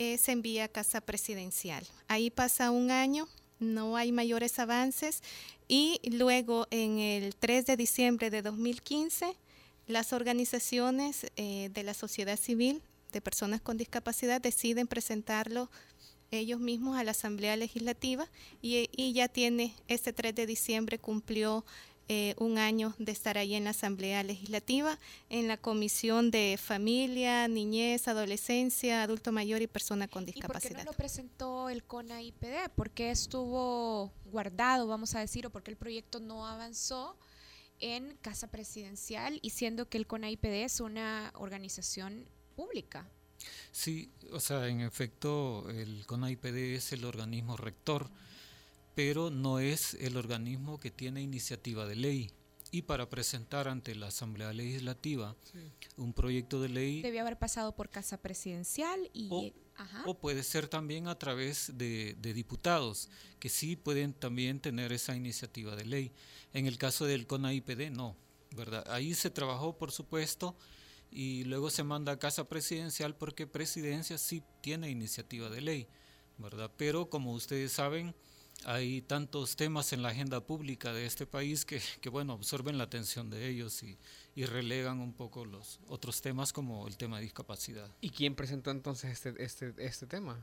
[0.00, 1.86] eh, se envía a Casa Presidencial.
[2.08, 3.28] Ahí pasa un año
[3.60, 5.22] no hay mayores avances.
[5.68, 9.36] Y luego, en el 3 de diciembre de 2015,
[9.86, 12.82] las organizaciones eh, de la sociedad civil
[13.12, 15.70] de personas con discapacidad deciden presentarlo
[16.30, 18.28] ellos mismos a la Asamblea Legislativa
[18.62, 21.64] y, y ya tiene, este 3 de diciembre cumplió
[22.12, 27.46] eh, un año de estar ahí en la Asamblea Legislativa, en la Comisión de Familia,
[27.46, 30.72] Niñez, Adolescencia, Adulto Mayor y Persona con Discapacidad.
[30.72, 32.70] ¿Y por qué no lo presentó el CONA-IPD?
[32.74, 37.16] ¿Por qué estuvo guardado, vamos a decir, o por qué el proyecto no avanzó
[37.78, 43.08] en Casa Presidencial y siendo que el CONA-IPD es una organización pública?
[43.70, 48.10] Sí, o sea, en efecto, el CONA-IPD es el organismo rector
[48.94, 52.30] pero no es el organismo que tiene iniciativa de ley.
[52.72, 55.34] Y para presentar ante la Asamblea Legislativa
[55.96, 57.02] un proyecto de ley...
[57.02, 59.52] Debe haber pasado por Casa Presidencial y...
[60.04, 65.74] O, puede ser también a través de, diputados, que sí pueden también tener esa iniciativa
[65.74, 66.12] de ley.
[66.52, 68.14] En el caso del CONAIPD, no,
[68.54, 68.84] ¿verdad?
[68.90, 70.54] Ahí se trabajó, por supuesto,
[71.10, 75.88] y luego se manda a Casa Presidencial porque Presidencia sí tiene iniciativa de ley,
[76.38, 76.70] ¿verdad?
[76.76, 78.14] Pero como ustedes saben,
[78.64, 83.30] hay tantos temas en la agenda pública de este país que, bueno, absorben la atención
[83.30, 83.98] de ellos y,
[84.46, 87.90] relegan un poco los otros temas como el tema de discapacidad.
[88.00, 90.42] ¿Y quién presentó entonces este, este, este tema?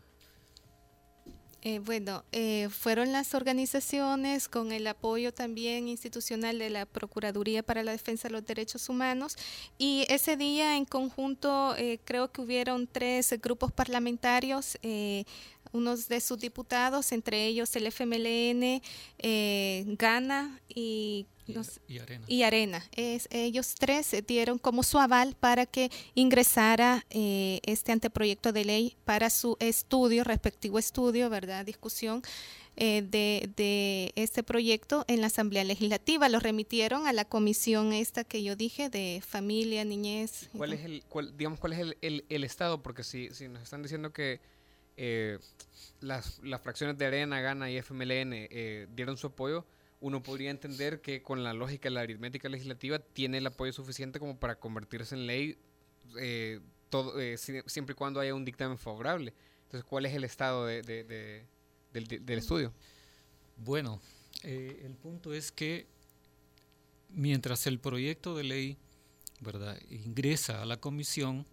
[1.64, 7.84] Eh, bueno, eh, fueron las organizaciones con el apoyo también institucional de la Procuraduría para
[7.84, 9.36] la Defensa de los Derechos Humanos
[9.80, 14.78] y ese día en conjunto eh, creo que hubieron tres grupos parlamentarios
[15.78, 18.82] unos de sus diputados, entre ellos el FMLN,
[19.20, 21.28] eh, Gana y,
[22.28, 22.84] y, Arena.
[22.96, 28.98] Es, ellos tres dieron como su aval para que ingresara eh, este anteproyecto de ley
[29.06, 31.66] para su estudio, respectivo estudio, ¿verdad?
[31.66, 32.22] Discusión.
[32.80, 36.30] Eh, de, de, este proyecto en la Asamblea Legislativa.
[36.30, 40.48] Lo remitieron a la comisión esta que yo dije de familia, niñez.
[40.56, 41.04] ¿Cuál es el,
[41.36, 42.84] digamos, cuál es el, el, el estado?
[42.84, 44.42] Porque si, si nos están diciendo que
[44.98, 45.38] eh,
[46.02, 49.66] las, las, fracciones de Arena, Gana y FMLN eh, dieron su apoyo,
[50.00, 54.20] uno podría entender que con la lógica de la aritmética legislativa tiene el apoyo suficiente
[54.20, 55.58] como para convertirse en ley
[56.20, 59.34] eh, todo, siempre y cuando haya un dictamen favorable.
[59.64, 62.74] Entonces, ¿cuál es el estado de, del, del, estudio?
[63.58, 64.02] Bueno,
[64.44, 65.88] el punto es que
[67.10, 68.78] mientras el proyecto de ley
[69.42, 69.78] ¿verdad?
[69.90, 71.46] ingresa a la comisión,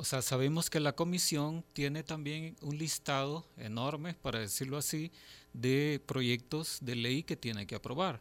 [0.00, 5.12] o sea, sabemos que la comisión tiene también un listado enorme, para decirlo así,
[5.52, 8.18] de proyectos de ley que tiene que aprobar.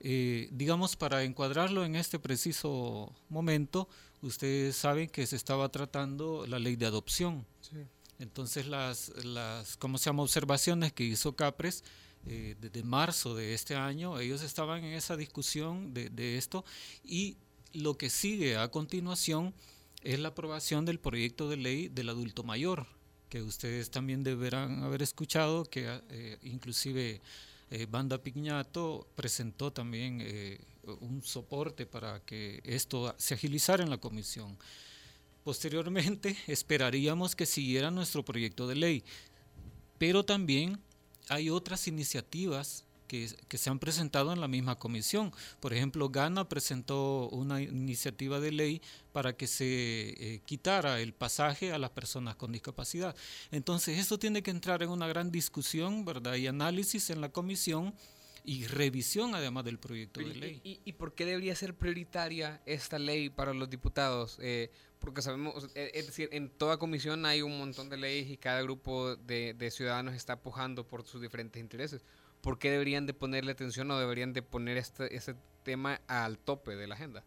[0.00, 3.88] Eh, digamos, para encuadrarlo en este preciso momento,
[4.20, 7.46] ustedes saben que se estaba tratando la ley de adopción.
[8.18, 10.24] Entonces, las, las, ¿cómo se llama?
[10.24, 11.84] Observaciones que hizo Capres
[12.26, 16.64] eh, desde marzo de este año, ellos estaban en esa discusión de, de esto
[17.04, 17.36] y
[17.74, 19.54] lo que sigue a continuación
[20.02, 22.86] es la aprobación del proyecto de ley del adulto mayor,
[23.28, 27.20] que ustedes también deberán haber escuchado, que eh, inclusive
[27.70, 30.58] eh, Banda Piñato presentó también eh,
[31.00, 34.58] un soporte para que esto se agilizara en la comisión.
[35.44, 39.04] Posteriormente esperaríamos que siguiera nuestro proyecto de ley,
[39.98, 40.80] pero también
[41.28, 45.32] hay otras iniciativas que, se han presentado en la misma comisión.
[45.58, 51.72] Por ejemplo, Ghana presentó una iniciativa de ley para que se eh, quitara el pasaje
[51.72, 53.16] a las personas con discapacidad.
[53.50, 56.36] Entonces, esto tiene que entrar en una gran discusión, ¿verdad?
[56.36, 57.94] Y análisis en la comisión
[58.44, 60.60] y revisión además del proyecto de ley.
[60.62, 64.38] ¿Y, por qué debería ser prioritaria esta ley para los diputados?
[64.40, 64.70] Eh,
[65.00, 68.62] porque sabemos, eh, es decir, en toda comisión hay un montón de leyes y cada
[68.62, 72.04] grupo de, de ciudadanos está pujando por sus diferentes intereses.
[72.40, 76.76] ¿Por qué deberían de ponerle atención o deberían de poner este, este tema al tope
[76.76, 77.24] de la agenda?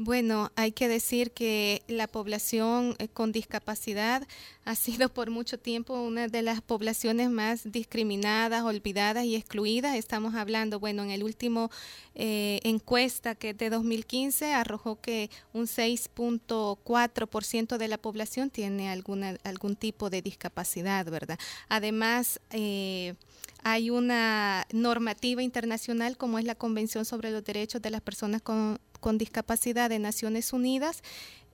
[0.00, 4.28] Bueno, hay que decir que la población eh, con discapacidad
[4.64, 9.96] ha sido por mucho tiempo una de las poblaciones más discriminadas, olvidadas y excluidas.
[9.96, 11.68] Estamos hablando, bueno, en el último
[12.14, 19.36] eh, encuesta que es de 2015 arrojó que un 6.4% de la población tiene alguna,
[19.42, 21.40] algún tipo de discapacidad, ¿verdad?
[21.68, 23.16] Además, eh,
[23.62, 28.78] hay una normativa internacional como es la Convención sobre los Derechos de las Personas con,
[29.12, 31.02] Discapacidad de Naciones Unidas,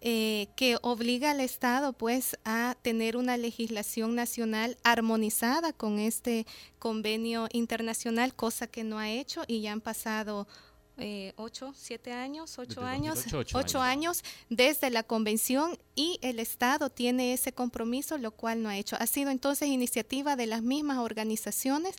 [0.00, 6.46] eh, que obliga al Estado pues a tener una legislación nacional armonizada con este
[6.78, 10.48] convenio internacional, cosa que no ha hecho y ya han pasado
[10.96, 16.18] eh, ocho, siete años, ocho Desde años, 2008, ocho ocho años desde la convención y
[16.22, 18.96] el Estado tiene ese compromiso, lo cual no ha hecho.
[19.00, 21.96] Ha sido entonces iniciativa de las mismas organizaciones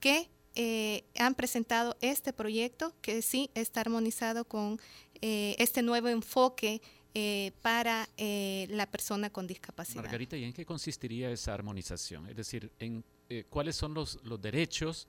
[0.00, 4.80] que eh, han presentado este proyecto que sí está armonizado con
[5.20, 6.80] eh, este nuevo enfoque
[7.16, 10.02] eh, para eh, la persona con discapacidad.
[10.02, 12.28] Margarita, ¿y en qué consistiría esa armonización?
[12.28, 15.06] Es decir, en eh, cuáles son los, los derechos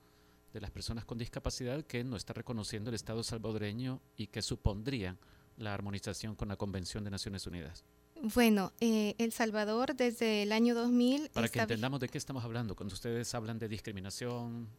[0.56, 5.18] de las personas con discapacidad que no está reconociendo el Estado salvadoreño y que supondrían
[5.58, 7.84] la armonización con la Convención de Naciones Unidas.
[8.22, 12.74] Bueno, eh, El Salvador desde el año 2000 Para que entendamos de qué estamos hablando,
[12.74, 14.70] cuando ustedes hablan de discriminación,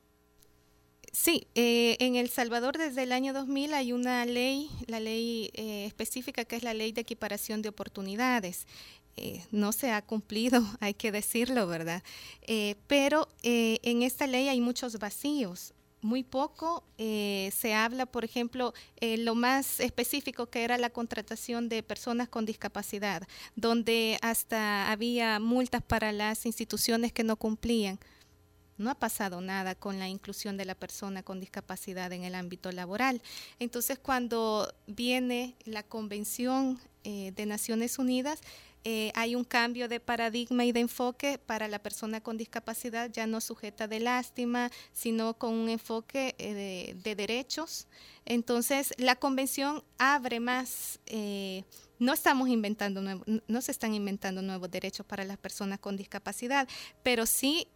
[1.14, 5.86] Sí, eh, en El Salvador desde el año 2000 hay una ley, la ley eh,
[5.86, 8.68] específica que es la ley de equiparación de oportunidades.
[9.18, 12.04] Eh, no se ha cumplido, hay que decirlo, ¿verdad?
[12.42, 15.74] Eh, pero eh, en esta ley hay muchos vacíos.
[16.02, 21.70] Muy poco eh, se habla, por ejemplo, eh, lo más específico que era la contratación
[21.70, 28.00] de personas con discapacidad, donde hasta había multas para las instituciones que no cumplían.
[28.78, 32.72] No ha pasado nada con la inclusión de la persona con discapacidad en el ámbito
[32.72, 33.22] laboral.
[33.60, 38.40] Entonces, cuando viene la Convención eh, de Naciones Unidas,
[38.84, 43.26] eh, hay un cambio de paradigma y de enfoque para la persona con discapacidad, ya
[43.28, 47.88] no sujeta de lástima, sino con un enfoque eh, de, de derechos.
[48.26, 51.00] Entonces, la convención abre más,
[52.00, 56.68] no estamos inventando, nuevo- no se están inventando nuevos derechos para las personas con discapacidad,
[57.04, 57.68] pero sí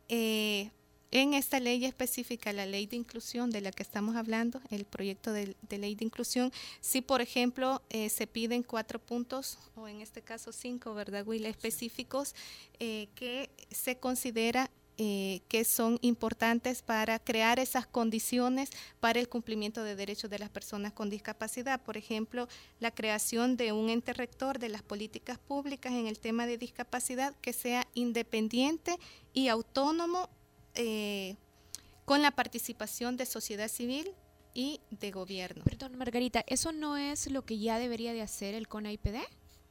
[1.11, 5.33] en esta ley específica, la ley de inclusión de la que estamos hablando, el proyecto
[5.33, 10.01] de, de ley de inclusión, si por ejemplo eh, se piden cuatro puntos, o en
[10.01, 11.45] este caso cinco, ¿verdad, Will?
[11.45, 12.33] Específicos
[12.79, 19.83] eh, que se considera eh, que son importantes para crear esas condiciones para el cumplimiento
[19.83, 21.81] de derechos de las personas con discapacidad.
[21.81, 22.47] Por ejemplo,
[22.79, 27.33] la creación de un ente rector de las políticas públicas en el tema de discapacidad
[27.41, 28.95] que sea independiente
[29.33, 30.29] y autónomo
[30.75, 31.35] eh,
[32.05, 34.11] con la participación de sociedad civil
[34.53, 35.63] y de gobierno.
[35.63, 39.17] Perdón, Margarita, ¿eso no es lo que ya debería de hacer el CONAIPD?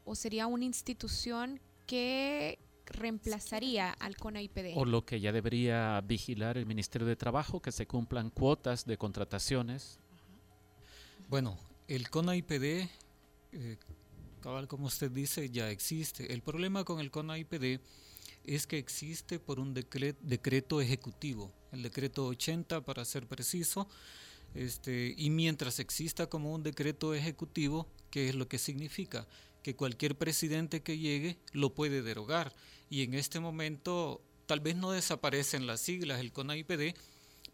[0.05, 4.77] ¿O sería una institución que reemplazaría al CONAIPD?
[4.77, 8.97] o lo que ya debería vigilar el Ministerio de Trabajo, que se cumplan cuotas de
[8.97, 9.99] contrataciones.
[11.29, 12.89] Bueno, el CONAIPD,
[13.53, 13.77] eh,
[14.41, 16.33] cabal como usted dice, ya existe.
[16.33, 17.81] El problema con el CONAIPD
[18.55, 23.89] es que existe por un decre- decreto ejecutivo, el decreto 80 para ser preciso,
[24.55, 29.29] este, y mientras exista como un decreto ejecutivo, ¿qué es lo que significa?
[29.63, 32.55] Que cualquier presidente que llegue lo puede derogar.
[32.89, 36.95] Y en este momento tal vez no desaparecen las siglas, el CONAIPD,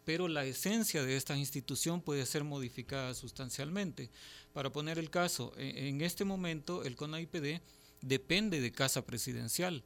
[0.05, 4.09] pero la esencia de esta institución puede ser modificada sustancialmente.
[4.53, 7.61] Para poner el caso, e- en este momento el CONAIPD
[8.01, 9.83] depende de Casa Presidencial.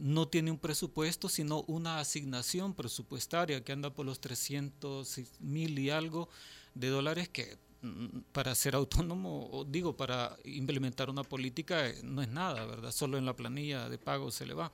[0.00, 5.90] No tiene un presupuesto, sino una asignación presupuestaria que anda por los 300 mil y
[5.90, 6.28] algo
[6.74, 12.22] de dólares que mm, para ser autónomo, o digo, para implementar una política eh, no
[12.22, 12.92] es nada, ¿verdad?
[12.92, 14.72] Solo en la planilla de pago se le va.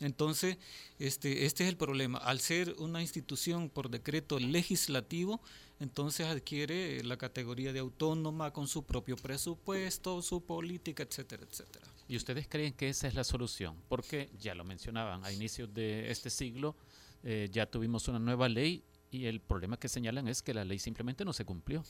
[0.00, 0.56] Entonces,
[0.98, 2.18] este, este es el problema.
[2.18, 5.40] Al ser una institución por decreto legislativo,
[5.80, 11.93] entonces adquiere la categoría de autónoma con su propio presupuesto, su política, etcétera, etcétera.
[12.06, 13.76] ¿Y ustedes creen que esa es la solución?
[13.88, 16.76] Porque ya lo mencionaban, a inicios de este siglo
[17.22, 20.78] eh, ya tuvimos una nueva ley y el problema que señalan es que la ley
[20.78, 21.82] simplemente no se cumplió.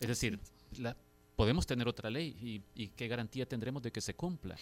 [0.00, 0.38] Es decir,
[0.78, 0.96] la-
[1.36, 2.36] podemos tener otra ley
[2.76, 4.56] y, y qué garantía tendremos de que se cumpla.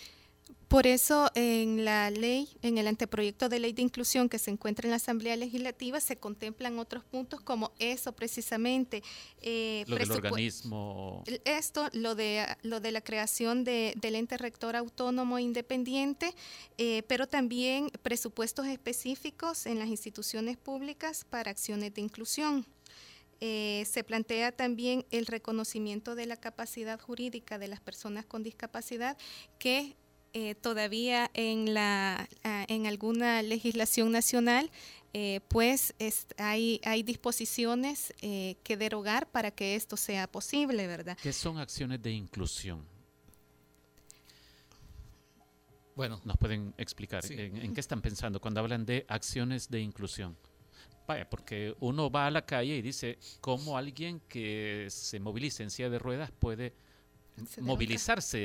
[0.68, 4.86] Por eso en la ley, en el anteproyecto de ley de inclusión que se encuentra
[4.86, 9.03] en la Asamblea Legislativa, se contemplan otros puntos como eso precisamente.
[9.42, 11.24] eh, Lo del organismo.
[11.44, 16.34] Esto, lo de, lo de la creación de, del ente rector autónomo e independiente,
[16.78, 22.66] eh, pero también presupuestos específicos en las instituciones públicas para acciones de inclusión.
[23.44, 29.18] Eh, se plantea también el reconocimiento de la capacidad jurídica de las personas con discapacidad
[29.59, 29.96] que
[30.35, 34.70] eh, todavía en, la, ah, en alguna legislación nacional
[35.14, 41.18] eh, pues es- hay, hay disposiciones eh, que derogar para que esto sea posible, ¿verdad?
[41.22, 42.87] ¿Qué son acciones de inclusión?
[45.95, 46.20] Bueno.
[46.24, 47.35] ¿Nos pueden explicar Sí.
[47.37, 50.37] en, en qué están pensando cuando hablan de acciones de inclusión?
[51.07, 55.70] Vaya, porque uno va a la calle y dice, ¿cómo alguien que se moviliza en
[55.70, 56.72] silla de ruedas puede
[57.61, 58.38] movilizarse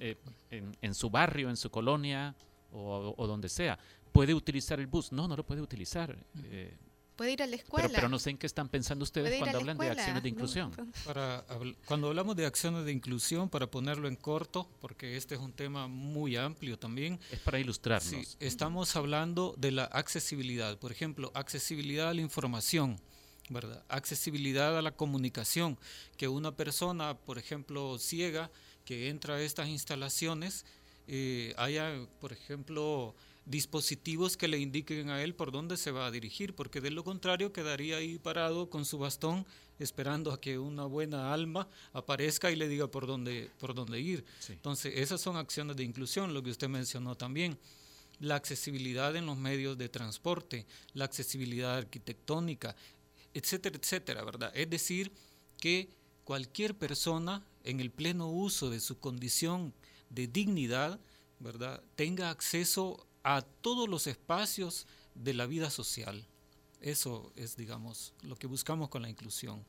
[0.00, 0.16] eh,
[0.50, 2.34] en, en su barrio, en su colonia
[2.72, 3.78] o, o donde sea?
[4.12, 5.10] ¿Puede utilizar el bus?
[5.12, 6.16] No, no lo puede utilizar.
[6.44, 6.76] Eh,
[7.16, 7.88] puede ir a la Pero, escuela.
[7.92, 10.30] pero no sé en qué están pensando ustedes cuando la hablan de escuela, acciones de
[10.30, 10.72] no, inclusión.
[11.04, 11.44] Para
[11.86, 15.88] cuando hablamos de acciones de inclusión, para ponerlo en corto, porque este es un tema
[15.88, 17.18] muy amplio también.
[17.32, 18.08] Es para ilustrarnos.
[18.08, 20.78] Sí, estamos hablando de la accesibilidad.
[20.78, 23.00] Por ejemplo, accesibilidad a la información,
[23.48, 23.84] ¿verdad?
[23.88, 25.78] Accesibilidad a la comunicación.
[26.16, 28.50] Que una persona, por ejemplo, ciega,
[28.84, 30.64] que entra a estas instalaciones,
[31.06, 33.14] eh, haya, por ejemplo,
[33.46, 37.04] dispositivos que le indiquen a él por dónde se va a dirigir, porque de lo
[37.04, 39.46] contrario quedaría ahí parado con su bastón
[39.78, 44.24] esperando a que una buena alma aparezca y le diga por dónde, por dónde ir.
[44.48, 47.58] Entonces, esas son acciones de inclusión, lo que usted mencionó también.
[48.20, 52.76] La accesibilidad en los medios de transporte, la accesibilidad arquitectónica,
[53.34, 54.52] etcétera, etcétera, ¿verdad?
[54.54, 55.12] Es decir,
[55.58, 55.90] que
[56.24, 59.74] cualquier persona en el pleno uso de su condición
[60.08, 61.00] de dignidad,
[61.40, 61.82] ¿verdad?
[61.96, 66.26] Tenga acceso a todos los espacios de la vida social.
[66.80, 69.64] Eso es, digamos, lo que buscamos con la inclusión.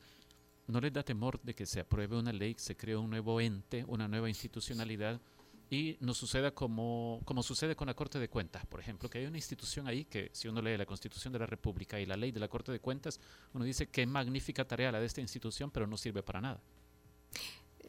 [0.68, 3.86] ¿No les da temor de que se apruebe una ley, se cree un nuevo ente,
[3.88, 5.22] una nueva institucionalidad
[5.70, 8.66] y nos suceda como, como sucede con la Corte de Cuentas?
[8.66, 11.46] Por ejemplo, que hay una institución ahí que si uno lee la Constitución de la
[11.46, 13.20] República y la ley de la Corte de Cuentas,
[13.54, 16.62] uno dice qué magnífica tarea la de esta institución, pero no sirve para nada.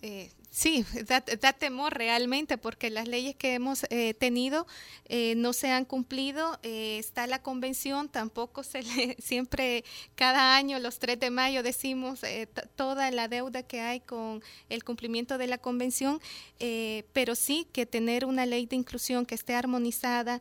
[0.02, 0.84] Eh, sí,
[1.40, 4.66] da, temor realmente porque las leyes que hemos eh, tenido
[5.06, 6.58] eh, no se han cumplido.
[6.62, 9.84] está la convención, tampoco se le, siempre,
[10.14, 12.20] cada año, los 3 de mayo, decimos
[12.74, 16.20] toda la deuda que hay con el cumplimiento de la convención,
[17.12, 20.40] pero sí que tener una ley de inclusión que esté armonizada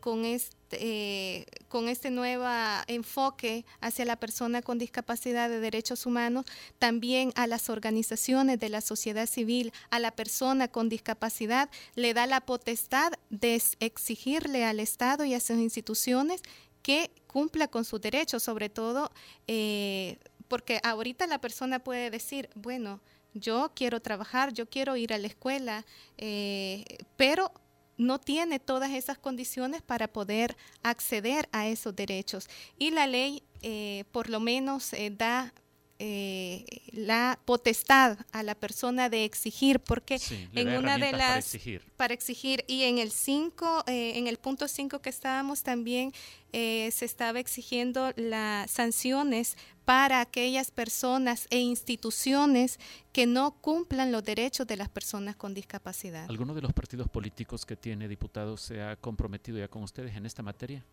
[0.00, 2.44] con este eh, con este nuevo
[2.86, 6.44] enfoque hacia la persona con discapacidad de derechos humanos,
[6.78, 12.26] también a las organizaciones de la sociedad civil, a la persona con discapacidad, le da
[12.26, 16.42] la potestad de exigirle al Estado y a sus instituciones
[16.82, 19.10] que cumpla con sus derechos, sobre todo
[19.46, 23.00] eh, porque ahorita la persona puede decir, bueno,
[23.34, 25.84] yo quiero trabajar, yo quiero ir a la escuela,
[26.16, 26.84] eh,
[27.16, 27.52] pero
[27.98, 32.48] no tiene todas esas condiciones para poder acceder a esos derechos.
[32.78, 35.52] Y la ley eh, por lo menos eh, da
[36.00, 41.34] eh, la potestad a la persona de exigir, porque Sí, en una de herramientas para
[41.34, 41.82] las exigir.
[41.96, 46.12] para exigir y en el 5 en el punto 5 que estábamos también
[46.52, 49.56] eh, se estaba exigiendo las sanciones
[49.88, 52.78] para aquellas personas e instituciones
[53.10, 56.26] que no cumplan los derechos de las personas con discapacidad.
[56.28, 60.26] ¿Alguno de los partidos políticos que tiene diputados se ha comprometido ya con ustedes en
[60.26, 60.84] esta materia?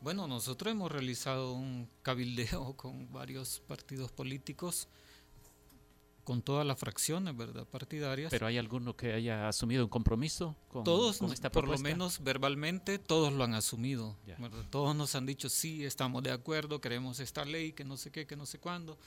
[0.00, 4.88] Bueno, nosotros hemos realizado un cabildeo con varios partidos políticos,
[6.24, 7.66] con todas las fracciones, ¿verdad?
[7.66, 8.30] Partidarias.
[8.30, 11.76] ¿Pero hay alguno que haya asumido un compromiso con, todos, con nos- esta por lo
[11.78, 14.16] menos verbalmente, todos lo han asumido.
[14.38, 14.64] ¿verdad?
[14.70, 18.26] Todos nos han dicho, sí, estamos de acuerdo, queremos esta ley, que no sé qué,
[18.26, 18.98] que no sé cuándo.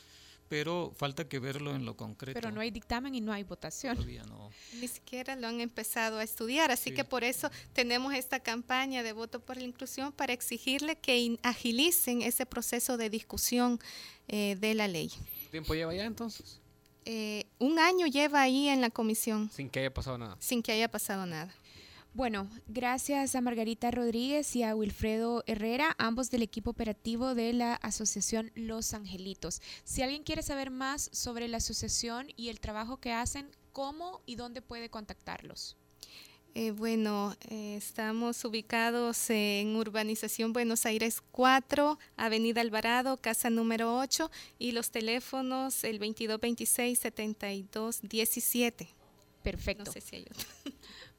[0.48, 2.40] Pero falta que verlo en lo concreto.
[2.40, 3.96] Pero no hay dictamen y no hay votación.
[3.96, 4.52] Todavía no.
[4.80, 9.12] Ni siquiera lo han empezado a estudiar, así que por eso tenemos esta campaña de
[9.14, 13.80] voto por la inclusión para exigirle que in- agilicen ese proceso de discusión
[14.28, 15.10] eh, de la ley.
[15.10, 16.60] ¿Cuánto tiempo lleva ya entonces?
[17.06, 20.38] Eh, un año lleva ahí en la comisión Sin que haya pasado nada.
[20.40, 21.54] sin que haya pasado nada.
[22.16, 27.76] Bueno, gracias a Margarita Rodríguez y a Wilfredo Herrera, ambos del equipo operativo de la
[27.76, 29.62] Asociación Los Angelitos.
[29.84, 34.36] Si alguien quiere saber más sobre la asociación y el trabajo que hacen, ¿cómo y
[34.38, 35.76] dónde puede contactarlos?
[36.58, 44.32] Eh, bueno, eh, estamos ubicados en Urbanización Buenos Aires 4, Avenida Alvarado, casa número 8
[44.58, 48.88] y los teléfonos el 2226-7217.
[49.44, 49.84] Perfecto.
[49.84, 50.48] No sé si hay otro.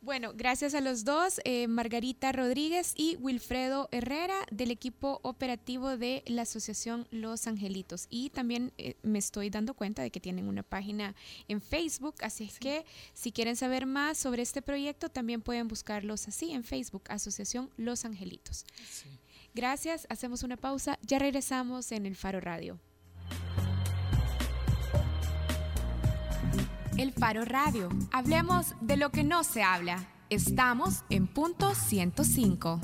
[0.06, 6.22] Bueno, gracias a los dos, eh, Margarita Rodríguez y Wilfredo Herrera del equipo operativo de
[6.26, 8.06] la Asociación Los Angelitos.
[8.08, 11.16] Y también eh, me estoy dando cuenta de que tienen una página
[11.48, 16.28] en Facebook, así es que si quieren saber más sobre este proyecto, también pueden buscarlos
[16.28, 18.64] así en Facebook, Asociación Los Angelitos.
[19.54, 22.78] Gracias, hacemos una pausa, ya regresamos en el Faro Radio.
[26.98, 27.90] El Faro Radio.
[28.10, 29.98] Hablemos de lo que no se habla.
[30.30, 32.80] Estamos en punto 105.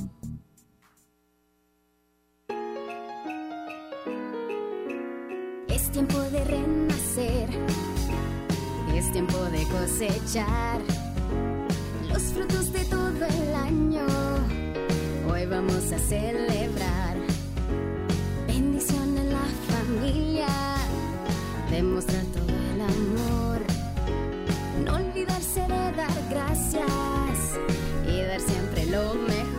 [5.69, 7.49] Es tiempo de renacer,
[8.95, 10.81] es tiempo de cosechar
[12.11, 14.07] los frutos de todo el año.
[15.31, 17.17] Hoy vamos a celebrar
[18.47, 20.49] bendición en la familia,
[21.71, 23.52] demostrar todo el amor,
[25.23, 27.59] olvidarse de dar gracias
[28.07, 29.52] y dar siempre lo mejor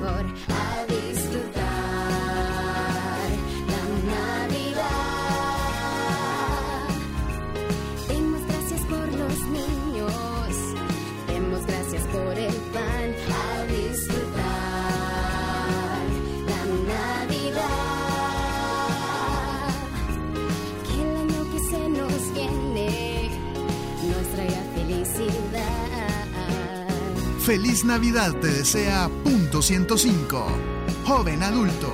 [27.43, 30.45] Feliz Navidad te desea punto 105.
[31.05, 31.93] Joven adulto.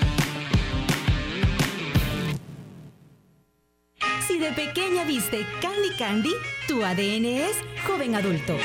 [4.41, 6.33] De pequeña viste Candy Candy,
[6.67, 8.57] tu ADN es joven adulto.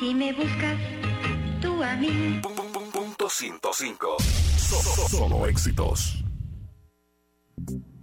[0.00, 0.78] Si me buscas
[1.60, 2.40] tú a mí.
[2.92, 4.16] Punto 105.
[5.10, 6.24] Solo éxitos.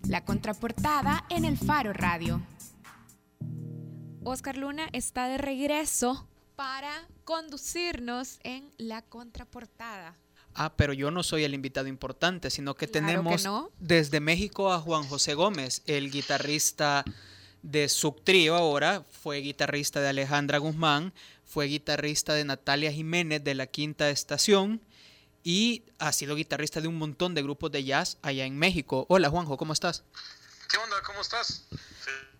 [0.07, 2.41] La contraportada en el Faro Radio.
[4.23, 10.15] Oscar Luna está de regreso para conducirnos en la contraportada.
[10.55, 13.71] Ah, pero yo no soy el invitado importante, sino que Claro que tenemos no.
[13.79, 17.03] desde México a Juan José Gómez, el guitarrista
[17.63, 21.13] de Subtrío ahora, fue guitarrista de Alejandra Guzmán,
[21.45, 24.81] fue guitarrista de Natalia Jiménez de la Quinta Estación
[25.43, 29.05] y ha sido guitarrista de un montón de grupos de jazz allá en México.
[29.09, 30.03] Hola Juanjo, ¿cómo estás?
[30.73, 31.03] ¿Qué onda?
[31.03, 31.65] ¿Cómo estás?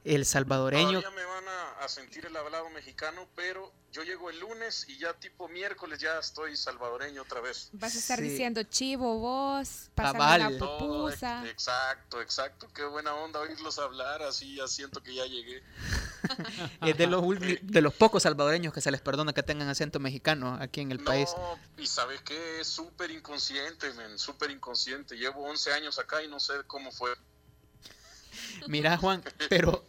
[0.04, 1.00] El salvadoreño.
[1.02, 4.98] Todavía me van a, a sentir el hablado mexicano, pero yo llego el lunes y
[4.98, 7.70] ya tipo miércoles ya estoy salvadoreño otra vez.
[7.74, 8.24] Vas a estar Sí.
[8.30, 10.54] diciendo chivo, vos, pasando Cabal.
[10.54, 11.48] la Todo, pupusa.
[11.48, 12.68] Exacto, exacto.
[12.74, 15.62] Qué buena onda oírlos hablar, así ya siento que ya llegué.
[16.82, 20.58] Es de los, de los pocos salvadoreños que se les perdona que tengan acento mexicano
[20.60, 21.30] aquí en el país.
[21.38, 25.16] No, y sabes qué, es súper inconsciente, men, súper inconsciente.
[25.18, 27.14] Llevo 11 años acá y no sé cómo fue.
[28.68, 29.86] Mira, Juan, pero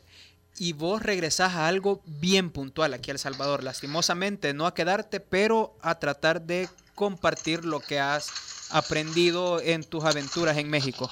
[0.57, 5.21] y vos regresás a algo bien puntual aquí a El Salvador, lastimosamente, no a quedarte,
[5.21, 8.31] pero a tratar de compartir lo que has
[8.71, 11.11] aprendido en tus aventuras en México.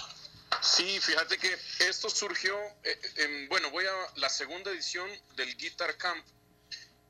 [0.60, 1.56] Sí, fíjate que
[1.88, 3.90] esto surgió, eh, en- bueno, voy a
[4.20, 6.24] la segunda edición del Guitar Camp,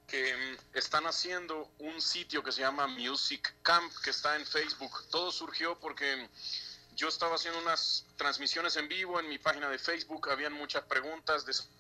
[0.07, 4.93] que mm, están haciendo un sitio que se llama Music Camp, que está en Facebook.
[5.11, 6.29] Todo surgió porque mm,
[6.95, 11.71] yo estaba haciendo unas transmisiones en vivo en mi página de Facebook, habían muchas preguntas.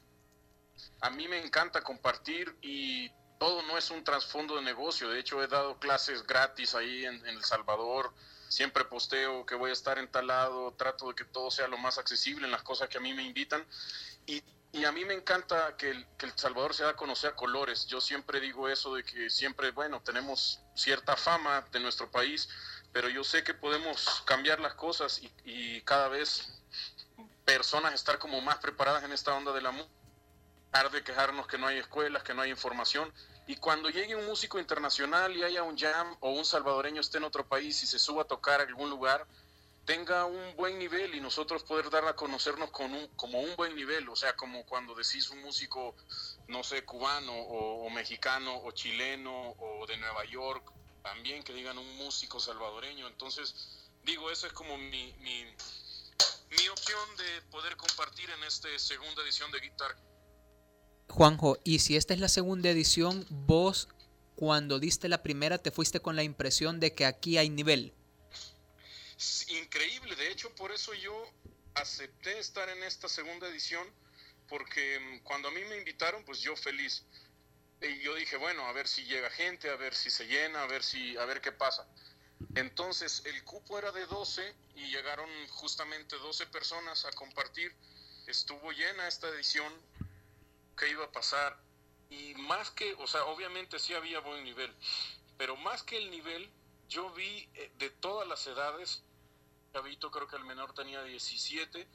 [1.00, 5.08] A mí me encanta compartir y todo no es un trasfondo de negocio.
[5.08, 8.12] De hecho, he dado clases gratis ahí en, El Salvador.
[8.48, 12.46] Siempre posteo que voy a estar en trato de que todo sea lo más accesible
[12.46, 13.66] en las cosas que a mí me invitan.
[14.26, 14.42] Y,
[14.72, 17.34] y a mí me encanta que el, que El Salvador se da a conocer a
[17.34, 17.86] colores.
[17.86, 22.48] Yo siempre digo eso de que siempre, bueno, tenemos cierta fama de nuestro país,
[22.92, 26.48] pero yo sé que podemos cambiar las cosas y, cada vez
[27.44, 29.90] personas estar como más preparadas en esta onda de la música
[30.92, 33.12] de quejarnos que no hay escuelas, que no hay información.
[33.46, 37.24] Y cuando llegue un músico internacional y haya un jam o un salvadoreño esté en
[37.24, 39.26] otro país y se suba a tocar a algún lugar,
[39.84, 43.74] tenga un buen nivel y nosotros poder dar a conocernos con un, como un buen
[43.76, 44.08] nivel.
[44.08, 45.94] O sea, como cuando decís un músico,
[46.48, 50.72] no sé, cubano o mexicano o chileno o de Nueva York,
[51.02, 53.06] también que digan un músico salvadoreño.
[53.08, 53.54] Entonces,
[54.04, 55.44] digo, eso es como mi, mi,
[56.58, 59.96] mi opción de poder compartir en esta segunda edición de Guitar
[61.12, 63.88] Juanjo, y si esta es la segunda edición, vos
[64.34, 67.92] cuando diste la primera te fuiste con la impresión de que aquí hay nivel.
[69.18, 71.14] Es increíble, de hecho por eso yo
[71.74, 73.86] acepté estar en esta segunda edición,
[74.48, 77.04] porque mm, cuando a mí me invitaron, pues yo feliz.
[77.82, 80.66] Y yo dije, bueno, a ver si llega gente, a ver si se llena, a
[80.66, 81.86] ver si, a ver qué pasa.
[82.54, 87.74] Entonces el cupo era de 12 y llegaron justamente 12 personas a compartir.
[88.26, 89.72] Estuvo llena esta edición,
[90.76, 91.56] que iba a pasar.
[92.10, 94.72] Y más que, o sea, obviamente sí había buen nivel,
[95.38, 96.50] pero más que el nivel,
[96.88, 99.02] yo vi eh, de todas las edades,
[99.72, 101.88] Chavito creo que el menor tenía 17,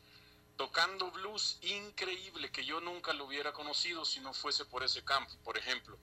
[0.58, 5.34] tocando blues increíble, que yo nunca lo hubiera conocido si no fuese por ese campo,
[5.43, 5.97] por ejemplo.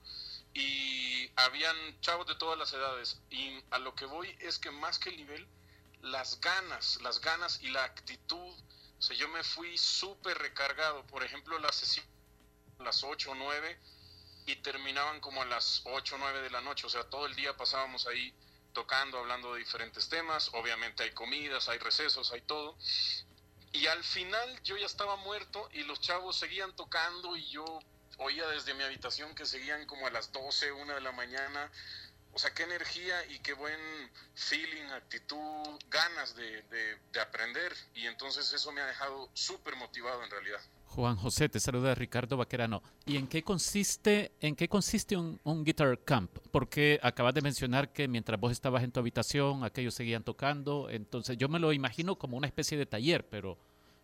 [0.53, 3.19] Y habían chavos de todas las edades.
[3.29, 5.47] Y a lo que voy es que más que el nivel,
[6.01, 8.55] las ganas, las ganas y la actitud.
[8.97, 11.05] O sea, yo me fui súper recargado.
[11.07, 12.05] Por ejemplo, la sesión
[12.79, 13.79] a las 8 o 9
[14.45, 16.87] y terminaban como a las 8 o 9 de la noche.
[16.87, 18.33] O sea, todo el día pasábamos ahí
[18.71, 20.49] tocando, hablando de diferentes temas.
[20.53, 22.77] Obviamente hay comidas, hay recesos, hay todo.
[23.75, 27.65] Y al final yo ya estaba muerto y los chavos seguían tocando y yo
[28.19, 31.69] oía desde mi habitación que seguían como a las 12, 1 de la mañana.
[32.31, 33.79] O sea, qué energía y qué buen
[34.33, 37.75] feeling, actitud, ganas de, de- de aprender.
[37.93, 40.61] Y entonces eso me ha dejado súper motivado en realidad.
[40.95, 42.81] Juan José, te saluda Ricardo Vaquerano.
[43.05, 46.31] ¿Y en qué consiste, en qué consiste un, un guitar camp?
[46.51, 50.89] Porque acabas de mencionar que mientras vos estabas en tu habitación, aquellos seguían tocando.
[50.89, 53.57] Entonces, yo me lo imagino como una especie de taller, pero,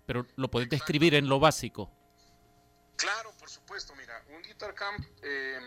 [0.05, 1.89] pero lo podés describir en lo básico.
[2.97, 5.59] Claro, por supuesto, mira, un guitar camp, eh,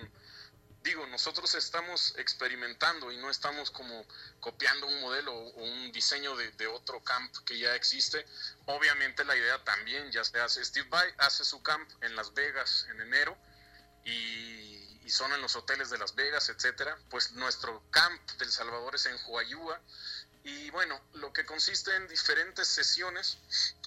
[0.85, 4.05] digo, nosotros estamos experimentando y no estamos como
[4.39, 8.25] copiando un modelo o un diseño de, otro camp que ya existe.
[8.67, 10.65] Obviamente la idea también ya se hace.
[10.65, 13.37] Steve Vai hace su camp en Las Vegas en enero
[14.05, 16.99] y, y son en los hoteles de Las Vegas, etcétera.
[17.09, 19.81] Pues nuestro camp del Salvador es en Huayúa.
[20.45, 23.39] Y bueno, lo que consiste en diferentes sesiones,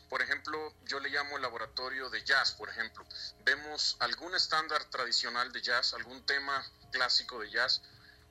[0.09, 3.05] por ejemplo, yo le llamo laboratorio de jazz, por ejemplo.
[3.43, 7.81] Vemos algún estándar tradicional de jazz, algún tema clásico de jazz,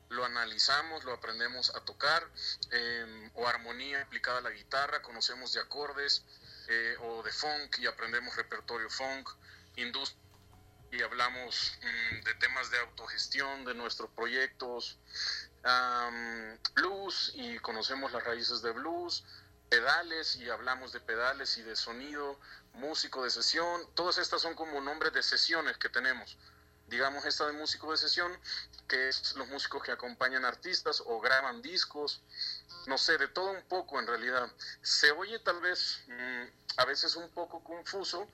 [0.08, 2.26] lo analizamos, lo aprendemos a tocar,
[2.70, 6.24] eh, o armonía aplicada a la guitarra, conocemos de acordes,
[6.68, 9.28] eh, o de funk y aprendemos repertorio funk,
[9.76, 10.26] industria
[10.90, 14.98] y hablamos mm, de temas de autogestión de nuestros proyectos,
[15.64, 19.24] am, blues y conocemos las raíces de blues,
[19.68, 22.38] pedales y hablamos de pedales y de sonido,
[22.74, 26.36] músico de sesión, todas estas son como nombres de sesiones que tenemos.
[26.88, 28.32] Digamos esta de músico de sesión,
[28.86, 32.22] que es los músicos que acompañan artistas o graban discos,
[32.86, 34.48] no sé, de todo un poco en realidad.
[34.82, 36.44] Se oye tal vez mm,
[36.76, 38.28] a veces un poco confuso,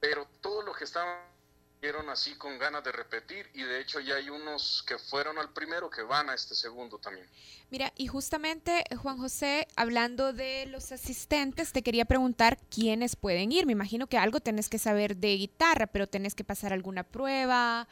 [0.00, 1.37] pero todos los que estaban
[1.80, 5.52] vieron así con ganas de repetir y de hecho ya hay unos que fueron al
[5.52, 7.26] primero que van a este segundo también.
[7.70, 13.52] Mira, y justamente, eh, Juan José, hablando de los asistentes, te quería preguntar quiénes pueden
[13.52, 13.66] ir.
[13.66, 17.86] Me imagino que algo tenés que saber de guitarra, pero tenés que pasar alguna prueba,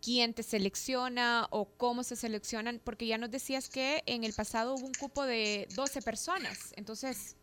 [0.00, 4.74] quién te selecciona o cómo se seleccionan, porque ya nos decías que en el pasado
[4.74, 6.72] hubo un cupo de 12 personas.
[6.76, 7.36] Entonces,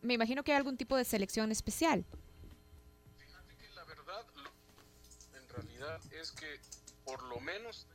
[0.00, 2.04] me imagino que hay algún tipo de selección especial.
[6.12, 6.60] Es que
[7.04, 7.86] por lo menos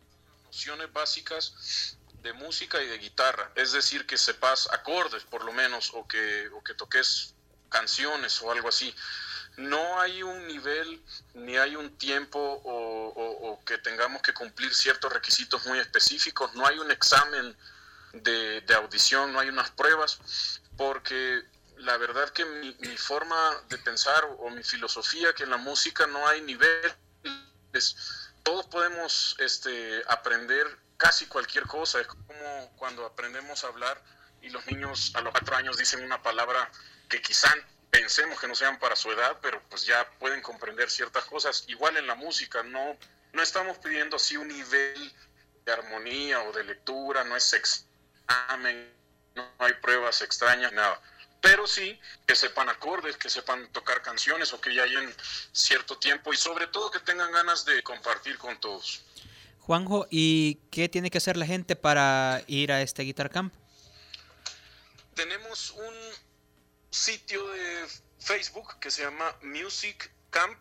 [0.46, 5.92] nociones básicas de música y de guitarra, es decir, que sepas acordes por lo menos
[5.94, 7.36] o que, o que toques
[7.70, 8.96] canciones o algo así.
[9.58, 11.02] No hay un nivel
[11.34, 16.78] ni hay un tiempo o, que tengamos que cumplir ciertos requisitos muy específicos, no hay
[16.78, 17.58] un examen
[18.14, 20.20] de, audición, no hay unas pruebas,
[20.78, 21.44] porque
[21.78, 26.28] la verdad que mi, forma de pensar o mi filosofía que en la música no
[26.28, 26.94] hay niveles,
[28.44, 30.68] todos podemos este, aprender
[30.98, 34.02] casi cualquier cosa, es como cuando aprendemos a hablar
[34.42, 36.70] y los niños a los cuatro años dicen una palabra
[37.10, 37.54] que quizá
[37.90, 41.64] pensemos que no sean para su edad, pero pues ya pueden comprender ciertas cosas.
[41.68, 42.98] Igual en la música, no,
[43.34, 45.14] no estamos pidiendo así un nivel
[45.66, 48.94] de armonía o de lectura, no es examen,
[49.34, 51.02] no hay pruebas extrañas, nada.
[51.46, 55.14] Pero sí que sepan acordes, que sepan tocar canciones o que ya hayan
[55.52, 59.04] cierto tiempo y sobre todo que tengan ganas de compartir con todos.
[59.60, 63.54] Juanjo, ¿y qué tiene que hacer la gente para ir a este Guitar Camp?
[65.14, 65.94] Tenemos un
[66.90, 70.58] sitio de Facebook que se llama Music Camp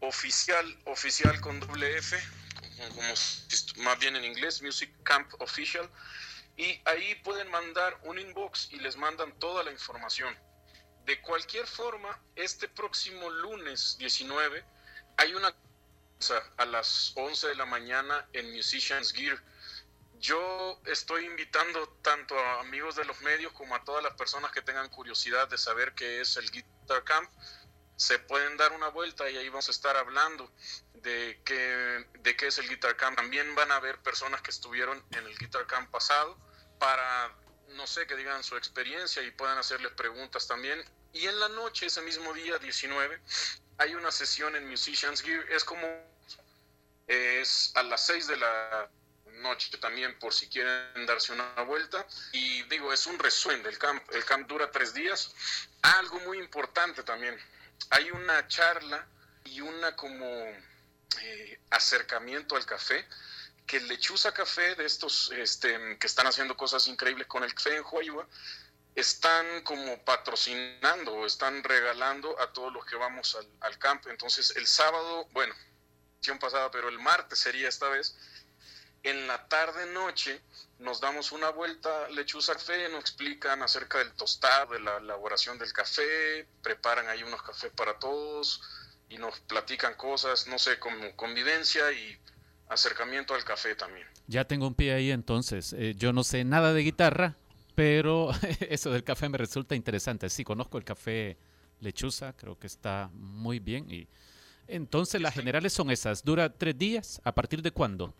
[0.00, 2.20] Oficial, oficial con doble F,
[2.88, 3.14] como,
[3.84, 5.88] más bien en inglés, Music Camp Official.
[6.56, 10.36] Y ahí pueden mandar un inbox y les mandan toda la información.
[11.04, 14.64] De cualquier forma, este próximo lunes 19
[15.16, 15.54] hay una
[16.18, 19.42] cosa a las 11 de la mañana en Musicians Gear.
[20.18, 24.62] Yo estoy invitando tanto a amigos de los medios como a todas las personas que
[24.62, 27.28] tengan curiosidad de saber qué es el Guitar Camp.
[27.96, 30.50] Se pueden dar una vuelta y ahí vamos a estar hablando
[30.94, 33.16] de qué, de qué es el Guitar Camp.
[33.16, 36.38] También van a haber personas que estuvieron en el Guitar Camp pasado
[36.84, 37.34] para,
[37.76, 40.84] no sé, que digan su experiencia y puedan hacerles preguntas también.
[41.14, 43.22] Y en la noche, ese mismo día 19,
[43.78, 45.50] hay una sesión en Musicians Gear.
[45.50, 45.86] Es como
[47.06, 48.90] es a las 6 de la
[49.40, 52.06] noche también por si quieren darse una vuelta.
[52.32, 54.02] Y digo, es un resumen del camp.
[54.12, 55.34] El camp dura tres días.
[55.82, 57.34] Ah, algo muy importante también.
[57.90, 59.06] Hay una charla
[59.44, 63.06] y una como eh, acercamiento al café
[63.66, 67.84] que Lechuza Café, de estos este, que están haciendo cosas increíbles con el café en
[67.90, 68.26] Huayua,
[68.94, 74.06] están como patrocinando están regalando a todos los que vamos al, al camp.
[74.06, 75.54] Entonces el sábado, bueno,
[76.40, 78.16] pasada, pero el martes sería esta vez,
[79.02, 80.40] en la tarde noche
[80.78, 85.72] nos damos una vuelta Lechuza Café, nos explican acerca del tostado, de la elaboración del
[85.72, 88.62] café, preparan ahí unos cafés para todos
[89.08, 92.18] y nos platican cosas, no sé, como convivencia y
[92.68, 94.06] acercamiento al café también.
[94.26, 95.72] Ya tengo un pie ahí entonces.
[95.74, 97.36] Eh, yo no sé nada de guitarra,
[97.74, 100.28] pero eso del café me resulta interesante.
[100.30, 101.36] Sí, conozco el café
[101.80, 103.90] lechuza, creo que está muy bien.
[103.90, 104.08] Y
[104.66, 106.24] entonces las generales son esas.
[106.24, 107.20] ¿Dura tres días?
[107.24, 108.14] ¿A partir de cuándo?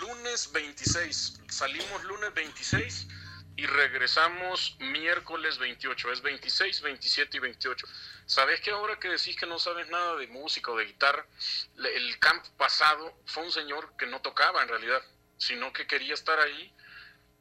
[0.00, 1.40] Lunes 26.
[1.48, 3.08] Salimos lunes 26
[3.56, 6.12] y regresamos miércoles 28.
[6.12, 7.86] Es 26, 27 y 28.
[8.26, 11.26] ¿Sabes que ahora que decís que no sabes nada de música o de guitarra?
[11.76, 15.02] El camp pasado fue un señor que no tocaba en realidad,
[15.36, 16.72] sino que quería estar ahí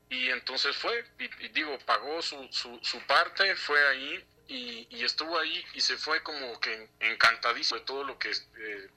[0.10, 5.64] y entonces fue, y, digo, pagó su, su, parte, fue ahí y, y estuvo ahí
[5.74, 8.30] y se fue como que encantadísimo de todo lo que...
[8.32, 8.90] eh,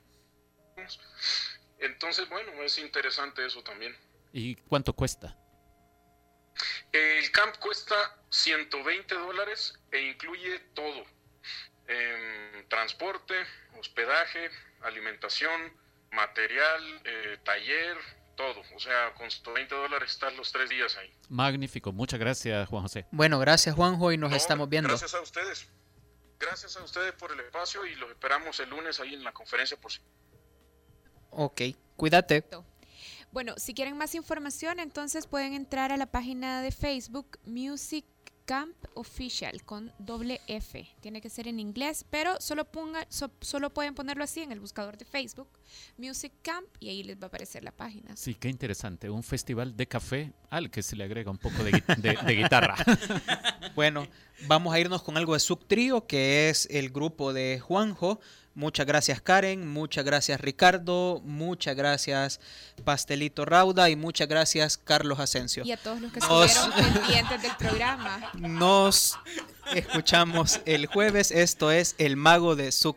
[1.79, 3.97] entonces, bueno, es interesante eso también.
[4.33, 5.37] ¿Y cuánto cuesta?
[6.93, 7.95] El camp cuesta
[8.31, 11.05] 120 dólares e incluye todo.
[11.87, 13.35] Em, transporte,
[13.79, 14.51] hospedaje,
[14.83, 15.73] alimentación,
[16.13, 17.97] material, eh, taller,
[18.37, 18.63] todo.
[18.75, 21.13] O sea, con 120 dólares estás los tres días ahí.
[21.29, 21.93] Magnífico.
[21.93, 23.07] Muchas gracias, Juan José.
[23.11, 24.89] Bueno, gracias Juanjo y nos estamos viendo.
[24.89, 25.69] Gracias a ustedes.
[26.39, 29.77] Gracias a ustedes por el espacio y los esperamos el lunes ahí en la conferencia
[29.77, 30.01] por si.
[31.31, 31.63] Ok,
[31.97, 32.45] cuídate.
[33.35, 38.05] Bueno, si quieren más información, entonces pueden entrar a la página de Facebook Music
[38.45, 40.87] Camp Official con doble F.
[41.01, 44.61] Tiene que ser en inglés, pero solo, ponga, so- solo pueden ponerlo así en el
[44.61, 45.49] buscador de Facebook,
[45.97, 48.15] Music Camp, y ahí les va a aparecer la página.
[48.17, 49.09] Sí, qué interesante.
[49.11, 52.77] Un festival de café al que se le agrega un poco de, de- de guitarra.
[53.75, 54.07] Bueno,
[54.47, 58.21] vamos a irnos con algo de Sub Trío, que es el grupo de Juanjo.
[58.55, 62.39] Muchas gracias Karen, muchas gracias Ricardo, muchas gracias
[62.85, 65.65] Pastelito Rauda y muchas gracias Carlos Asensio.
[65.65, 68.31] Y a todos los que estuvieron pendientes del programa.
[68.39, 69.19] Nos
[69.75, 71.31] escuchamos el jueves.
[71.31, 72.97] Esto es El Mago de Sub